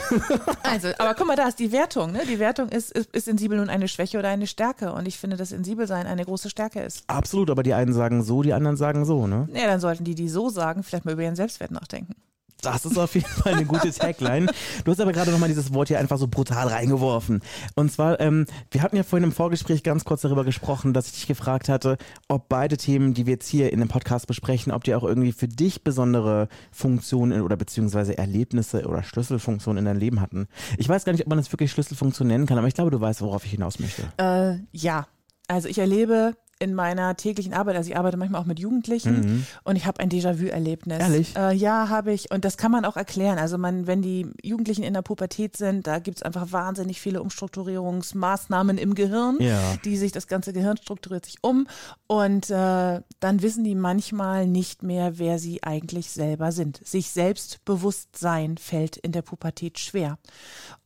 Also, 0.63 0.89
aber 0.99 1.15
guck 1.15 1.25
mal, 1.27 1.35
da 1.35 1.47
ist 1.47 1.57
die 1.59 1.71
Wertung. 1.71 2.11
Ne? 2.11 2.21
Die 2.29 2.37
Wertung 2.39 2.69
ist, 2.69 2.91
ist, 2.91 3.09
ist 3.15 3.25
sensibel 3.25 3.57
nun 3.57 3.69
eine 3.69 3.87
Schwäche 3.87 4.19
oder 4.19 4.29
eine 4.29 4.45
Stärke? 4.45 4.91
Und 4.93 5.07
ich 5.07 5.17
finde, 5.17 5.35
dass 5.37 5.49
Sensibelsein 5.49 6.05
eine 6.05 6.23
große 6.25 6.49
Stärke 6.49 6.81
ist. 6.81 7.03
absolut, 7.07 7.49
aber 7.49 7.63
die 7.63 7.73
einen 7.73 7.93
sagen 7.93 8.21
so, 8.21 8.43
die 8.43 8.53
anderen 8.53 8.77
sagen 8.77 9.05
so, 9.05 9.25
ne? 9.25 9.47
Ja, 9.53 9.65
dann 9.65 9.79
sollten 9.79 10.03
die, 10.03 10.13
die 10.15 10.29
so 10.29 10.49
sagen, 10.49 10.83
vielleicht 10.83 11.05
mal 11.05 11.13
über 11.13 11.23
ihren 11.23 11.35
Selbstwert 11.35 11.71
nachdenken. 11.71 12.13
Das 12.61 12.85
ist 12.85 12.97
auf 12.97 13.15
jeden 13.15 13.27
Fall 13.27 13.53
eine 13.53 13.65
gute 13.65 13.91
Tagline. 13.91 14.47
Du 14.83 14.91
hast 14.91 14.99
aber 14.99 15.13
gerade 15.13 15.31
nochmal 15.31 15.49
dieses 15.49 15.73
Wort 15.73 15.87
hier 15.87 15.99
einfach 15.99 16.17
so 16.17 16.27
brutal 16.27 16.67
reingeworfen. 16.67 17.41
Und 17.75 17.91
zwar, 17.91 18.19
ähm, 18.19 18.45
wir 18.71 18.81
hatten 18.81 18.97
ja 18.97 19.03
vorhin 19.03 19.23
im 19.23 19.31
Vorgespräch 19.31 19.83
ganz 19.83 20.03
kurz 20.03 20.21
darüber 20.21 20.43
gesprochen, 20.43 20.93
dass 20.93 21.07
ich 21.07 21.13
dich 21.13 21.27
gefragt 21.27 21.69
hatte, 21.69 21.97
ob 22.27 22.49
beide 22.49 22.77
Themen, 22.77 23.13
die 23.13 23.25
wir 23.25 23.33
jetzt 23.33 23.47
hier 23.47 23.71
in 23.71 23.79
dem 23.79 23.87
Podcast 23.87 24.27
besprechen, 24.27 24.73
ob 24.73 24.83
die 24.83 24.95
auch 24.95 25.03
irgendwie 25.03 25.31
für 25.31 25.47
dich 25.47 25.83
besondere 25.83 26.49
Funktionen 26.71 27.41
oder 27.41 27.55
beziehungsweise 27.55 28.17
Erlebnisse 28.17 28.85
oder 28.85 29.03
Schlüsselfunktionen 29.03 29.79
in 29.79 29.85
deinem 29.85 29.99
Leben 29.99 30.21
hatten. 30.21 30.47
Ich 30.77 30.89
weiß 30.89 31.05
gar 31.05 31.13
nicht, 31.13 31.21
ob 31.21 31.29
man 31.29 31.37
das 31.37 31.51
wirklich 31.51 31.71
Schlüsselfunktion 31.71 32.27
nennen 32.27 32.45
kann, 32.45 32.57
aber 32.57 32.67
ich 32.67 32.73
glaube, 32.73 32.91
du 32.91 32.99
weißt, 32.99 33.21
worauf 33.21 33.45
ich 33.45 33.51
hinaus 33.51 33.79
möchte. 33.79 34.03
Äh, 34.17 34.59
ja, 34.71 35.07
also 35.47 35.67
ich 35.67 35.79
erlebe 35.79 36.35
in 36.59 36.73
meiner 36.75 37.15
täglichen 37.15 37.53
Arbeit, 37.53 37.77
also 37.77 37.89
ich 37.89 37.97
arbeite 37.97 38.17
manchmal 38.17 38.41
auch 38.41 38.45
mit 38.45 38.59
Jugendlichen 38.59 39.45
und 39.63 39.75
ich 39.77 39.85
habe 39.85 39.99
ein 40.01 40.09
Déjà-vu-Erlebnis. 40.09 40.99
Ehrlich? 40.99 41.35
Äh, 41.37 41.53
ja, 41.55 41.87
habe 41.87 42.11
ich. 42.11 42.31
Und 42.31 42.43
das 42.43 42.57
kann 42.57 42.71
man 42.71 42.83
auch 42.83 42.97
erklären. 42.97 43.37
Also 43.39 43.57
man, 43.57 43.87
wenn 43.87 44.01
die 44.01 44.27
Jugendlichen 44.43 44.83
in 44.83 44.93
der 44.93 45.01
Pubertät 45.01 45.55
sind, 45.55 45.87
da 45.87 45.99
gibt's 45.99 46.21
einfach 46.21 46.51
wahnsinnig 46.51 46.99
viele 46.99 47.21
Umstrukturierungsmaßnahmen 47.21 48.77
im 48.77 48.93
Gehirn, 48.93 49.37
Ja. 49.39 49.57
die 49.85 49.97
sich, 49.97 50.11
das 50.11 50.27
ganze 50.27 50.51
Gehirn 50.53 50.77
strukturiert 50.77 51.25
sich 51.25 51.37
um 51.41 51.67
und 52.07 52.49
äh, 52.49 53.01
dann 53.19 53.41
wissen 53.41 53.63
die 53.63 53.75
manchmal 53.75 54.45
nicht 54.45 54.83
mehr, 54.83 55.17
wer 55.17 55.39
sie 55.39 55.63
eigentlich 55.63 56.11
selber 56.11 56.51
sind. 56.51 56.85
Sich 56.85 57.11
selbst 57.11 57.63
bewusst 57.65 58.17
sein 58.17 58.57
fällt 58.57 58.97
in 58.97 59.11
der 59.13 59.21
Pubertät 59.21 59.79
schwer. 59.79 60.17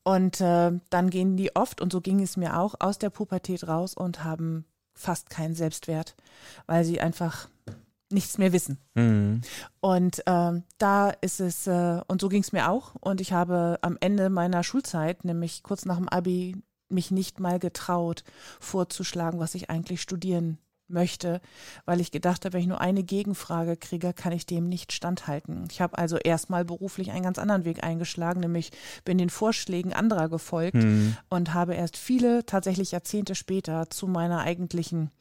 Und 0.04 0.42
äh, 0.42 0.72
dann 0.90 1.10
gehen 1.10 1.38
die 1.38 1.56
oft, 1.56 1.82
und 1.82 1.92
so 1.92 2.02
ging 2.02 2.22
es 2.22 2.38
mir 2.38 2.60
auch, 2.60 2.76
aus 2.80 3.00
der 3.00 3.10
Pubertät 3.10 3.68
raus 3.68 3.94
und 3.96 4.24
haben 4.24 4.66
fast 4.94 5.30
keinen 5.30 5.56
Selbstwert, 5.56 6.16
weil 6.66 6.84
sie 6.84 7.00
einfach 7.00 7.50
nichts 8.10 8.38
mehr 8.38 8.54
wissen. 8.54 8.78
Mhm. 8.94 9.42
Und 9.80 10.24
ähm, 10.28 10.64
da 10.78 11.10
ist 11.10 11.40
es, 11.40 11.68
äh, 11.68 12.02
und 12.08 12.22
so 12.22 12.30
ging 12.30 12.44
es 12.44 12.52
mir 12.52 12.70
auch. 12.70 12.96
Und 13.00 13.22
ich 13.22 13.34
habe 13.34 13.80
am 13.82 13.98
Ende 14.00 14.30
meiner 14.30 14.64
Schulzeit, 14.64 15.26
nämlich 15.26 15.64
kurz 15.64 15.86
nach 15.86 15.98
dem 15.98 16.10
Abi, 16.10 16.56
mich 16.90 17.10
nicht 17.10 17.40
mal 17.40 17.58
getraut, 17.58 18.24
vorzuschlagen, 18.60 19.40
was 19.40 19.56
ich 19.56 19.70
eigentlich 19.72 20.02
studieren 20.02 20.60
möchte, 20.94 21.42
weil 21.86 22.00
ich 22.00 22.12
gedacht 22.12 22.46
habe, 22.46 22.54
wenn 22.54 22.62
ich 22.62 22.68
nur 22.68 22.80
eine 22.82 23.04
Gegenfrage 23.04 23.76
kriege, 23.76 24.14
kann 24.14 24.32
ich 24.32 24.46
dem 24.46 24.70
nicht 24.70 24.92
standhalten. 24.94 25.66
Ich 25.72 25.82
habe 25.82 25.98
also 25.98 26.18
erstmal 26.18 26.64
beruflich 26.64 27.12
einen 27.12 27.24
ganz 27.24 27.40
anderen 27.40 27.66
Weg 27.66 27.84
eingeschlagen, 27.84 28.40
nämlich 28.40 28.72
bin 29.04 29.18
den 29.18 29.30
Vorschlägen 29.30 29.94
anderer 29.94 30.30
gefolgt 30.30 30.76
Mhm. 30.76 31.18
und 31.30 31.54
habe 31.54 31.76
erst 31.76 31.98
viele, 31.98 32.46
tatsächlich 32.46 32.92
Jahrzehnte 32.92 33.36
später, 33.36 33.90
zu 33.90 34.08
meiner 34.08 34.40
eigentlichen 34.42 35.12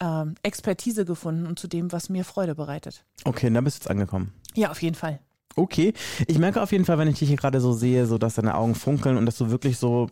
ähm, 0.00 0.34
Expertise 0.42 1.04
gefunden 1.04 1.46
und 1.46 1.58
zu 1.58 1.68
dem, 1.68 1.92
was 1.92 2.08
mir 2.08 2.24
Freude 2.24 2.54
bereitet. 2.54 3.04
Okay, 3.24 3.50
da 3.50 3.60
bist 3.60 3.76
du 3.76 3.80
jetzt 3.82 3.90
angekommen. 3.90 4.32
Ja, 4.54 4.70
auf 4.70 4.80
jeden 4.82 4.94
Fall. 4.96 5.20
Okay, 5.56 5.92
ich 6.26 6.38
merke 6.38 6.62
auf 6.62 6.70
jeden 6.72 6.84
Fall, 6.84 6.98
wenn 6.98 7.08
ich 7.08 7.18
dich 7.18 7.28
hier 7.28 7.36
gerade 7.36 7.60
so 7.60 7.72
sehe, 7.72 8.06
so 8.06 8.16
dass 8.16 8.36
deine 8.36 8.54
Augen 8.54 8.74
funkeln 8.74 9.16
und 9.16 9.26
dass 9.26 9.36
du 9.36 9.50
wirklich 9.50 9.76
so 9.78 10.08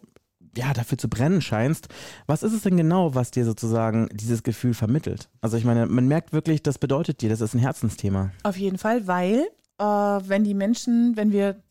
ja, 0.57 0.73
dafür 0.73 0.99
zu 0.99 1.09
brennen 1.09 1.41
scheinst. 1.41 1.89
Was 2.27 2.43
ist 2.43 2.53
es 2.53 2.63
denn 2.63 2.77
genau, 2.77 3.15
was 3.15 3.31
dir 3.31 3.45
sozusagen 3.45 4.09
dieses 4.13 4.43
Gefühl 4.43 4.75
vermittelt? 4.75 5.29
Also 5.41 5.57
ich 5.57 5.65
meine, 5.65 5.87
man 5.87 6.09
merkt 6.09 6.33
wirklich, 6.33 6.63
das 6.63 6.79
bedeutet 6.79 7.21
dir, 7.21 7.29
das 7.29 7.41
ist 7.41 7.55
ein 7.55 7.61
Herzensthema. 7.61 8.33
Auf 8.43 8.57
jeden 8.57 8.79
Fall, 8.79 9.07
weil 9.07 9.47
äh, 9.79 9.85
wenn 9.85 10.45
die 10.45 10.55
Menschen, 10.55 11.17
wenn 11.17 11.33
wir, 11.33 11.63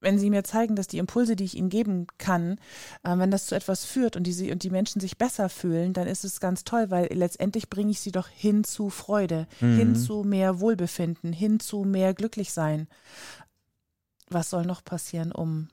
wenn 0.00 0.18
sie 0.18 0.30
mir 0.30 0.42
zeigen, 0.42 0.74
dass 0.74 0.88
die 0.88 0.98
Impulse, 0.98 1.36
die 1.36 1.44
ich 1.44 1.56
ihnen 1.56 1.68
geben 1.68 2.06
kann, 2.18 2.58
äh, 3.04 3.16
wenn 3.16 3.30
das 3.30 3.46
zu 3.46 3.54
etwas 3.54 3.84
führt 3.84 4.16
und 4.16 4.24
die, 4.24 4.32
sie- 4.32 4.50
und 4.50 4.62
die 4.62 4.70
Menschen 4.70 5.00
sich 5.00 5.18
besser 5.18 5.48
fühlen, 5.48 5.92
dann 5.92 6.08
ist 6.08 6.24
es 6.24 6.40
ganz 6.40 6.64
toll, 6.64 6.90
weil 6.90 7.08
letztendlich 7.12 7.70
bringe 7.70 7.90
ich 7.90 8.00
sie 8.00 8.12
doch 8.12 8.28
hin 8.28 8.64
zu 8.64 8.90
Freude, 8.90 9.46
hin 9.60 9.94
zu 9.94 10.24
mehr 10.24 10.60
Wohlbefinden, 10.60 11.32
hin 11.32 11.60
zu 11.60 11.84
mehr 11.84 12.14
Glücklichsein. 12.14 12.88
Was 14.28 14.50
soll 14.50 14.64
noch 14.64 14.82
passieren, 14.82 15.30
um 15.30 15.68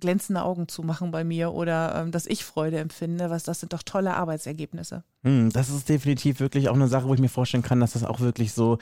glänzende 0.00 0.42
Augen 0.42 0.68
zu 0.68 0.82
machen 0.82 1.10
bei 1.10 1.24
mir 1.24 1.52
oder 1.52 1.94
ähm, 1.96 2.10
dass 2.10 2.26
ich 2.26 2.44
Freude 2.44 2.78
empfinde? 2.78 3.30
Was, 3.30 3.44
das 3.44 3.60
sind 3.60 3.72
doch 3.72 3.82
tolle 3.82 4.14
Arbeitsergebnisse. 4.14 5.04
Hm, 5.22 5.50
das 5.52 5.70
ist 5.70 5.88
definitiv 5.88 6.40
wirklich 6.40 6.68
auch 6.68 6.74
eine 6.74 6.88
Sache, 6.88 7.08
wo 7.08 7.14
ich 7.14 7.20
mir 7.20 7.28
vorstellen 7.28 7.62
kann, 7.62 7.80
dass 7.80 7.92
das 7.92 8.04
auch 8.04 8.20
wirklich 8.20 8.52
so, 8.52 8.78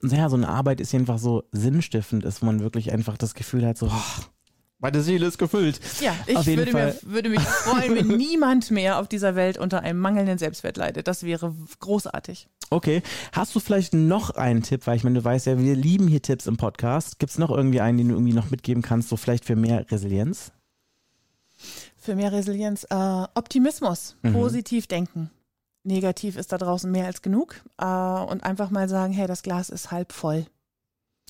naja, 0.00 0.28
so 0.28 0.36
eine 0.36 0.48
Arbeit 0.48 0.80
ist 0.80 0.94
einfach 0.94 1.18
so 1.18 1.44
sinnstiftend 1.52 2.24
ist, 2.24 2.42
wo 2.42 2.46
man 2.46 2.60
wirklich 2.60 2.92
einfach 2.92 3.16
das 3.16 3.34
Gefühl 3.34 3.66
hat, 3.66 3.78
so, 3.78 3.86
oh, 3.86 4.24
meine 4.84 5.00
Seele 5.00 5.26
ist 5.26 5.38
gefüllt. 5.38 5.80
Ja, 6.02 6.14
ich 6.26 6.36
Auf 6.36 6.46
jeden 6.46 6.58
würde, 6.58 6.72
mir, 6.74 6.94
würde 7.02 7.28
mich 7.30 7.40
freuen, 7.40 7.94
wenn 7.94 8.06
niemand 8.18 8.70
mehr 8.70 8.98
auf 8.98 9.08
dieser 9.08 9.34
Welt 9.34 9.56
unter 9.56 9.80
einem 9.80 9.98
mangelnden 9.98 10.36
Selbstwert 10.36 10.76
leidet. 10.76 11.08
Das 11.08 11.22
wäre 11.22 11.54
großartig. 11.80 12.48
Okay, 12.68 13.02
hast 13.32 13.54
du 13.54 13.60
vielleicht 13.60 13.94
noch 13.94 14.30
einen 14.30 14.62
Tipp, 14.62 14.86
weil 14.86 14.96
ich 14.96 15.04
meine, 15.04 15.18
du 15.18 15.24
weißt 15.24 15.46
ja, 15.46 15.58
wir 15.58 15.74
lieben 15.74 16.08
hier 16.08 16.20
Tipps 16.20 16.46
im 16.46 16.58
Podcast. 16.58 17.18
Gibt 17.18 17.30
es 17.30 17.38
noch 17.38 17.50
irgendwie 17.50 17.80
einen, 17.80 17.96
den 17.98 18.08
du 18.08 18.14
irgendwie 18.14 18.34
noch 18.34 18.50
mitgeben 18.50 18.82
kannst, 18.82 19.08
so 19.08 19.16
vielleicht 19.16 19.44
für 19.44 19.56
mehr 19.56 19.90
Resilienz? 19.90 20.52
Für 22.04 22.16
mehr 22.16 22.32
Resilienz, 22.32 22.84
äh, 22.90 22.94
Optimismus, 23.34 24.16
Mhm. 24.22 24.32
positiv 24.34 24.86
denken. 24.86 25.30
Negativ 25.84 26.36
ist 26.36 26.52
da 26.52 26.58
draußen 26.58 26.90
mehr 26.90 27.06
als 27.06 27.22
genug. 27.22 27.64
Äh, 27.78 27.86
und 27.86 28.44
einfach 28.44 28.68
mal 28.68 28.90
sagen, 28.90 29.14
hey, 29.14 29.26
das 29.26 29.42
Glas 29.42 29.70
ist 29.70 29.90
halb 29.90 30.12
voll. 30.12 30.44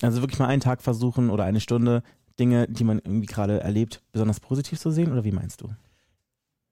Also 0.01 0.21
wirklich 0.21 0.37
mal 0.37 0.47
einen 0.47 0.59
Tag 0.59 0.81
versuchen 0.81 1.29
oder 1.29 1.45
eine 1.45 1.61
Stunde 1.61 2.03
Dinge, 2.37 2.67
die 2.67 2.83
man 2.83 2.99
irgendwie 2.99 3.25
gerade 3.25 3.61
erlebt, 3.61 4.01
besonders 4.11 4.41
positiv 4.41 4.77
zu 4.77 4.91
sehen 4.91 5.13
oder 5.13 5.23
wie 5.23 5.31
meinst 5.31 5.61
du? 5.61 5.69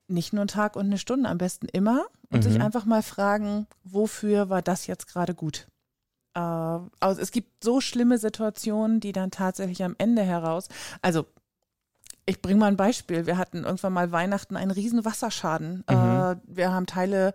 Nicht 0.10 0.34
nur 0.34 0.42
einen 0.42 0.50
Tag 0.50 0.76
und 0.76 0.88
eine 0.88 0.98
Stunde, 0.98 1.30
am 1.30 1.38
besten 1.38 1.68
immer. 1.70 2.04
Und 2.30 2.40
Mhm. 2.44 2.50
sich 2.50 2.60
einfach 2.62 2.84
mal 2.84 3.04
fragen, 3.04 3.68
wofür 3.86 4.50
war 4.50 4.62
das 4.62 4.86
jetzt 4.86 5.08
gerade 5.08 5.34
gut? 5.34 5.68
Äh, 6.36 6.40
also 6.42 7.22
es 7.22 7.32
gibt 7.32 7.64
so 7.64 7.80
schlimme 7.80 8.18
Situationen, 8.18 9.00
die 9.00 9.14
dann 9.14 9.32
tatsächlich 9.32 9.82
am 9.82 9.96
Ende 9.98 10.24
heraus, 10.24 10.68
also 11.02 11.26
ich 12.26 12.42
bringe 12.42 12.60
mal 12.60 12.68
ein 12.68 12.78
Beispiel. 12.78 13.26
Wir 13.26 13.38
hatten 13.38 13.64
irgendwann 13.64 13.94
mal 13.94 14.12
Weihnachten 14.12 14.56
einen 14.56 14.72
riesen 14.72 15.04
Wasserschaden. 15.04 15.84
Äh, 15.88 16.36
wir 16.46 16.72
haben 16.72 16.86
Teile 16.86 17.34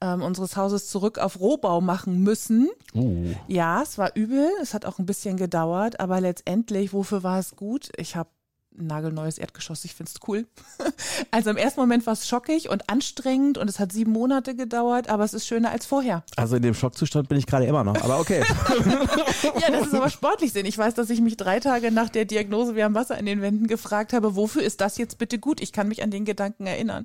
ähm, 0.00 0.22
unseres 0.22 0.56
Hauses 0.56 0.88
zurück 0.88 1.18
auf 1.18 1.40
Rohbau 1.40 1.80
machen 1.80 2.22
müssen. 2.22 2.70
Uh. 2.94 3.34
Ja, 3.48 3.82
es 3.82 3.98
war 3.98 4.12
übel, 4.14 4.48
es 4.62 4.72
hat 4.72 4.86
auch 4.86 4.98
ein 4.98 5.06
bisschen 5.06 5.36
gedauert, 5.36 6.00
aber 6.00 6.20
letztendlich, 6.20 6.92
wofür 6.92 7.22
war 7.22 7.38
es 7.38 7.56
gut? 7.56 7.90
Ich 7.96 8.16
habe 8.16 8.30
nagelneues 8.76 9.38
Erdgeschoss, 9.38 9.84
ich 9.84 9.94
find's 9.94 10.14
cool. 10.28 10.46
Also 11.32 11.50
im 11.50 11.56
ersten 11.56 11.78
Moment 11.80 12.06
war 12.06 12.14
es 12.14 12.26
schockig 12.26 12.70
und 12.70 12.88
anstrengend 12.90 13.56
und 13.58 13.68
es 13.68 13.78
hat 13.78 13.92
sieben 13.92 14.10
Monate 14.12 14.54
gedauert, 14.56 15.08
aber 15.08 15.22
es 15.24 15.32
ist 15.34 15.46
schöner 15.46 15.70
als 15.70 15.86
vorher. 15.86 16.24
Also 16.36 16.56
in 16.56 16.62
dem 16.62 16.74
Schockzustand 16.74 17.28
bin 17.28 17.38
ich 17.38 17.46
gerade 17.46 17.66
immer 17.66 17.84
noch, 17.84 18.00
aber 18.02 18.18
okay. 18.18 18.42
Ja, 19.60 19.70
das 19.70 19.88
ist 19.88 19.94
aber 19.94 20.10
sportlich 20.10 20.52
Sinn. 20.52 20.66
Ich 20.66 20.76
weiß, 20.76 20.94
dass 20.94 21.10
ich 21.10 21.20
mich 21.20 21.36
drei 21.36 21.60
Tage 21.60 21.90
nach 21.92 22.08
der 22.08 22.24
Diagnose, 22.24 22.74
wir 22.74 22.84
haben 22.84 22.94
Wasser 22.94 23.16
in 23.18 23.26
den 23.26 23.42
Wänden, 23.42 23.66
gefragt 23.66 24.12
habe, 24.12 24.34
wofür 24.34 24.62
ist 24.62 24.80
das 24.80 24.98
jetzt 24.98 25.18
bitte 25.18 25.38
gut? 25.38 25.60
Ich 25.60 25.72
kann 25.72 25.88
mich 25.88 26.02
an 26.02 26.10
den 26.10 26.24
Gedanken 26.24 26.66
erinnern. 26.66 27.04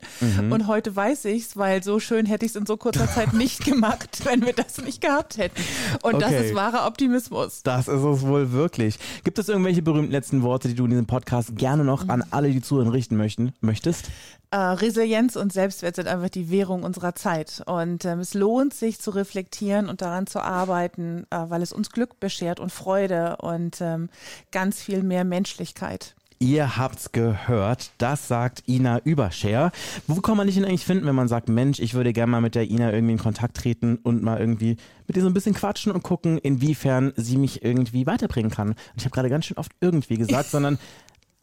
Und 0.50 0.68
heute 0.68 0.96
weiß 0.96 1.26
ich's, 1.26 1.56
weil 1.58 1.84
so 1.84 2.00
schön 2.00 2.26
hätte 2.26 2.46
ich 2.46 2.52
es 2.52 2.56
in 2.56 2.66
so 2.66 2.78
kurzer 2.78 3.08
Zeit 3.08 3.34
nicht 3.34 3.64
gemacht, 3.64 4.22
wenn 4.24 4.46
wir 4.46 4.54
das 4.54 4.78
nicht 4.82 5.02
gehabt 5.02 5.38
hätten. 5.38 5.62
Und 6.02 6.22
das 6.22 6.32
Okay. 6.32 6.50
ist 6.50 6.56
wahrer 6.56 6.88
Optimismus. 6.88 7.62
Das 7.64 7.88
ist 7.88 8.02
es 8.04 8.22
wohl 8.22 8.52
wirklich. 8.52 8.98
Gibt 9.24 9.38
es 9.40 9.50
irgendwelche 9.50 9.82
berühmten 9.82 10.12
letzten 10.12 10.42
Worte, 10.42 10.68
die 10.68 10.74
du 10.76 10.86
in 10.86 10.90
diesem 10.92 11.06
Podcast 11.06 11.55
gerne 11.56 11.84
noch 11.84 12.10
an 12.10 12.24
alle, 12.32 12.52
die 12.52 12.62
zuhören, 12.62 12.90
richten 12.90 13.18
möchten, 13.18 13.54
möchtest? 13.62 14.10
Äh, 14.52 14.58
Resilienz 14.58 15.36
und 15.36 15.52
Selbstwert 15.52 15.96
sind 15.96 16.08
einfach 16.08 16.30
die 16.30 16.50
Währung 16.50 16.84
unserer 16.84 17.16
Zeit. 17.16 17.62
Und 17.66 18.06
ähm, 18.06 18.20
es 18.20 18.34
lohnt 18.34 18.74
sich 18.74 19.00
zu 19.00 19.12
reflektieren 19.12 19.90
und 19.90 20.02
daran 20.02 20.28
zu 20.28 20.42
arbeiten, 20.42 21.26
äh, 21.30 21.38
weil 21.50 21.62
es 21.62 21.74
uns 21.74 21.90
Glück 21.90 22.20
beschert 22.20 22.60
und 22.60 22.72
Freude 22.72 23.38
und 23.38 23.82
ähm, 23.82 24.10
ganz 24.52 24.82
viel 24.82 25.04
mehr 25.04 25.24
Menschlichkeit. 25.24 26.16
Ihr 26.40 26.76
habt's 26.76 27.14
gehört, 27.14 27.92
das 27.98 28.28
sagt 28.28 28.64
Ina 28.68 29.00
Überscher. 29.00 29.72
Wo 30.06 30.20
kann 30.20 30.36
man 30.36 30.48
dich 30.48 30.58
denn 30.58 30.66
eigentlich 30.66 30.84
finden, 30.84 31.06
wenn 31.06 31.16
man 31.16 31.30
sagt, 31.30 31.48
Mensch, 31.48 31.80
ich 31.80 31.94
würde 31.94 32.12
gerne 32.12 32.30
mal 32.30 32.42
mit 32.42 32.56
der 32.56 32.70
Ina 32.70 32.92
irgendwie 32.92 33.14
in 33.14 33.20
Kontakt 33.20 33.56
treten 33.56 34.00
und 34.04 34.22
mal 34.22 34.38
irgendwie 34.38 34.76
mit 35.08 35.16
ihr 35.16 35.24
so 35.24 35.30
ein 35.30 35.34
bisschen 35.34 35.56
quatschen 35.56 35.94
und 35.94 36.04
gucken, 36.04 36.38
inwiefern 36.38 37.14
sie 37.16 37.38
mich 37.38 37.64
irgendwie 37.64 38.06
weiterbringen 38.06 38.52
kann. 38.52 38.70
Und 38.70 38.78
ich 38.98 39.06
habe 39.06 39.14
gerade 39.14 39.30
ganz 39.30 39.46
schön 39.46 39.58
oft 39.58 39.72
irgendwie 39.80 40.18
gesagt, 40.18 40.50
sondern 40.52 40.78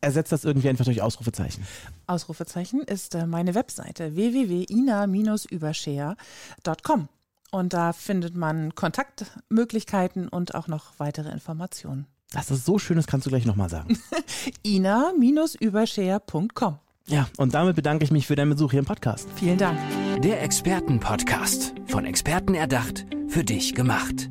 ersetzt 0.03 0.33
das 0.33 0.45
irgendwie 0.45 0.69
einfach 0.69 0.85
durch 0.85 1.01
Ausrufezeichen. 1.01 1.67
Ausrufezeichen 2.07 2.83
ist 2.83 3.15
äh, 3.15 3.27
meine 3.27 3.55
Webseite 3.55 4.15
www.ina-überscher.com. 4.15 7.09
Und 7.51 7.73
da 7.73 7.93
findet 7.93 8.35
man 8.35 8.75
Kontaktmöglichkeiten 8.75 10.29
und 10.29 10.55
auch 10.55 10.69
noch 10.69 10.93
weitere 10.99 11.31
Informationen. 11.31 12.07
Das 12.33 12.51
ist 12.51 12.65
so 12.65 12.79
schön, 12.79 12.97
das 12.97 13.07
kannst 13.07 13.27
du 13.27 13.31
gleich 13.31 13.45
nochmal 13.45 13.69
sagen. 13.69 13.99
ina-übershare.com. 14.67 16.79
Ja, 17.07 17.29
und 17.37 17.53
damit 17.55 17.77
bedanke 17.77 18.05
ich 18.05 18.11
mich 18.11 18.27
für 18.27 18.35
deinen 18.37 18.51
Besuch 18.51 18.71
hier 18.71 18.81
im 18.81 18.87
Podcast. 18.87 19.29
Vielen 19.37 19.59
Dank. 19.59 19.79
Der 20.23 20.43
Expertenpodcast. 20.43 21.75
Von 21.87 22.07
Experten 22.07 22.55
erdacht, 22.55 23.05
für 23.29 23.45
dich 23.45 23.75
gemacht. 23.75 24.31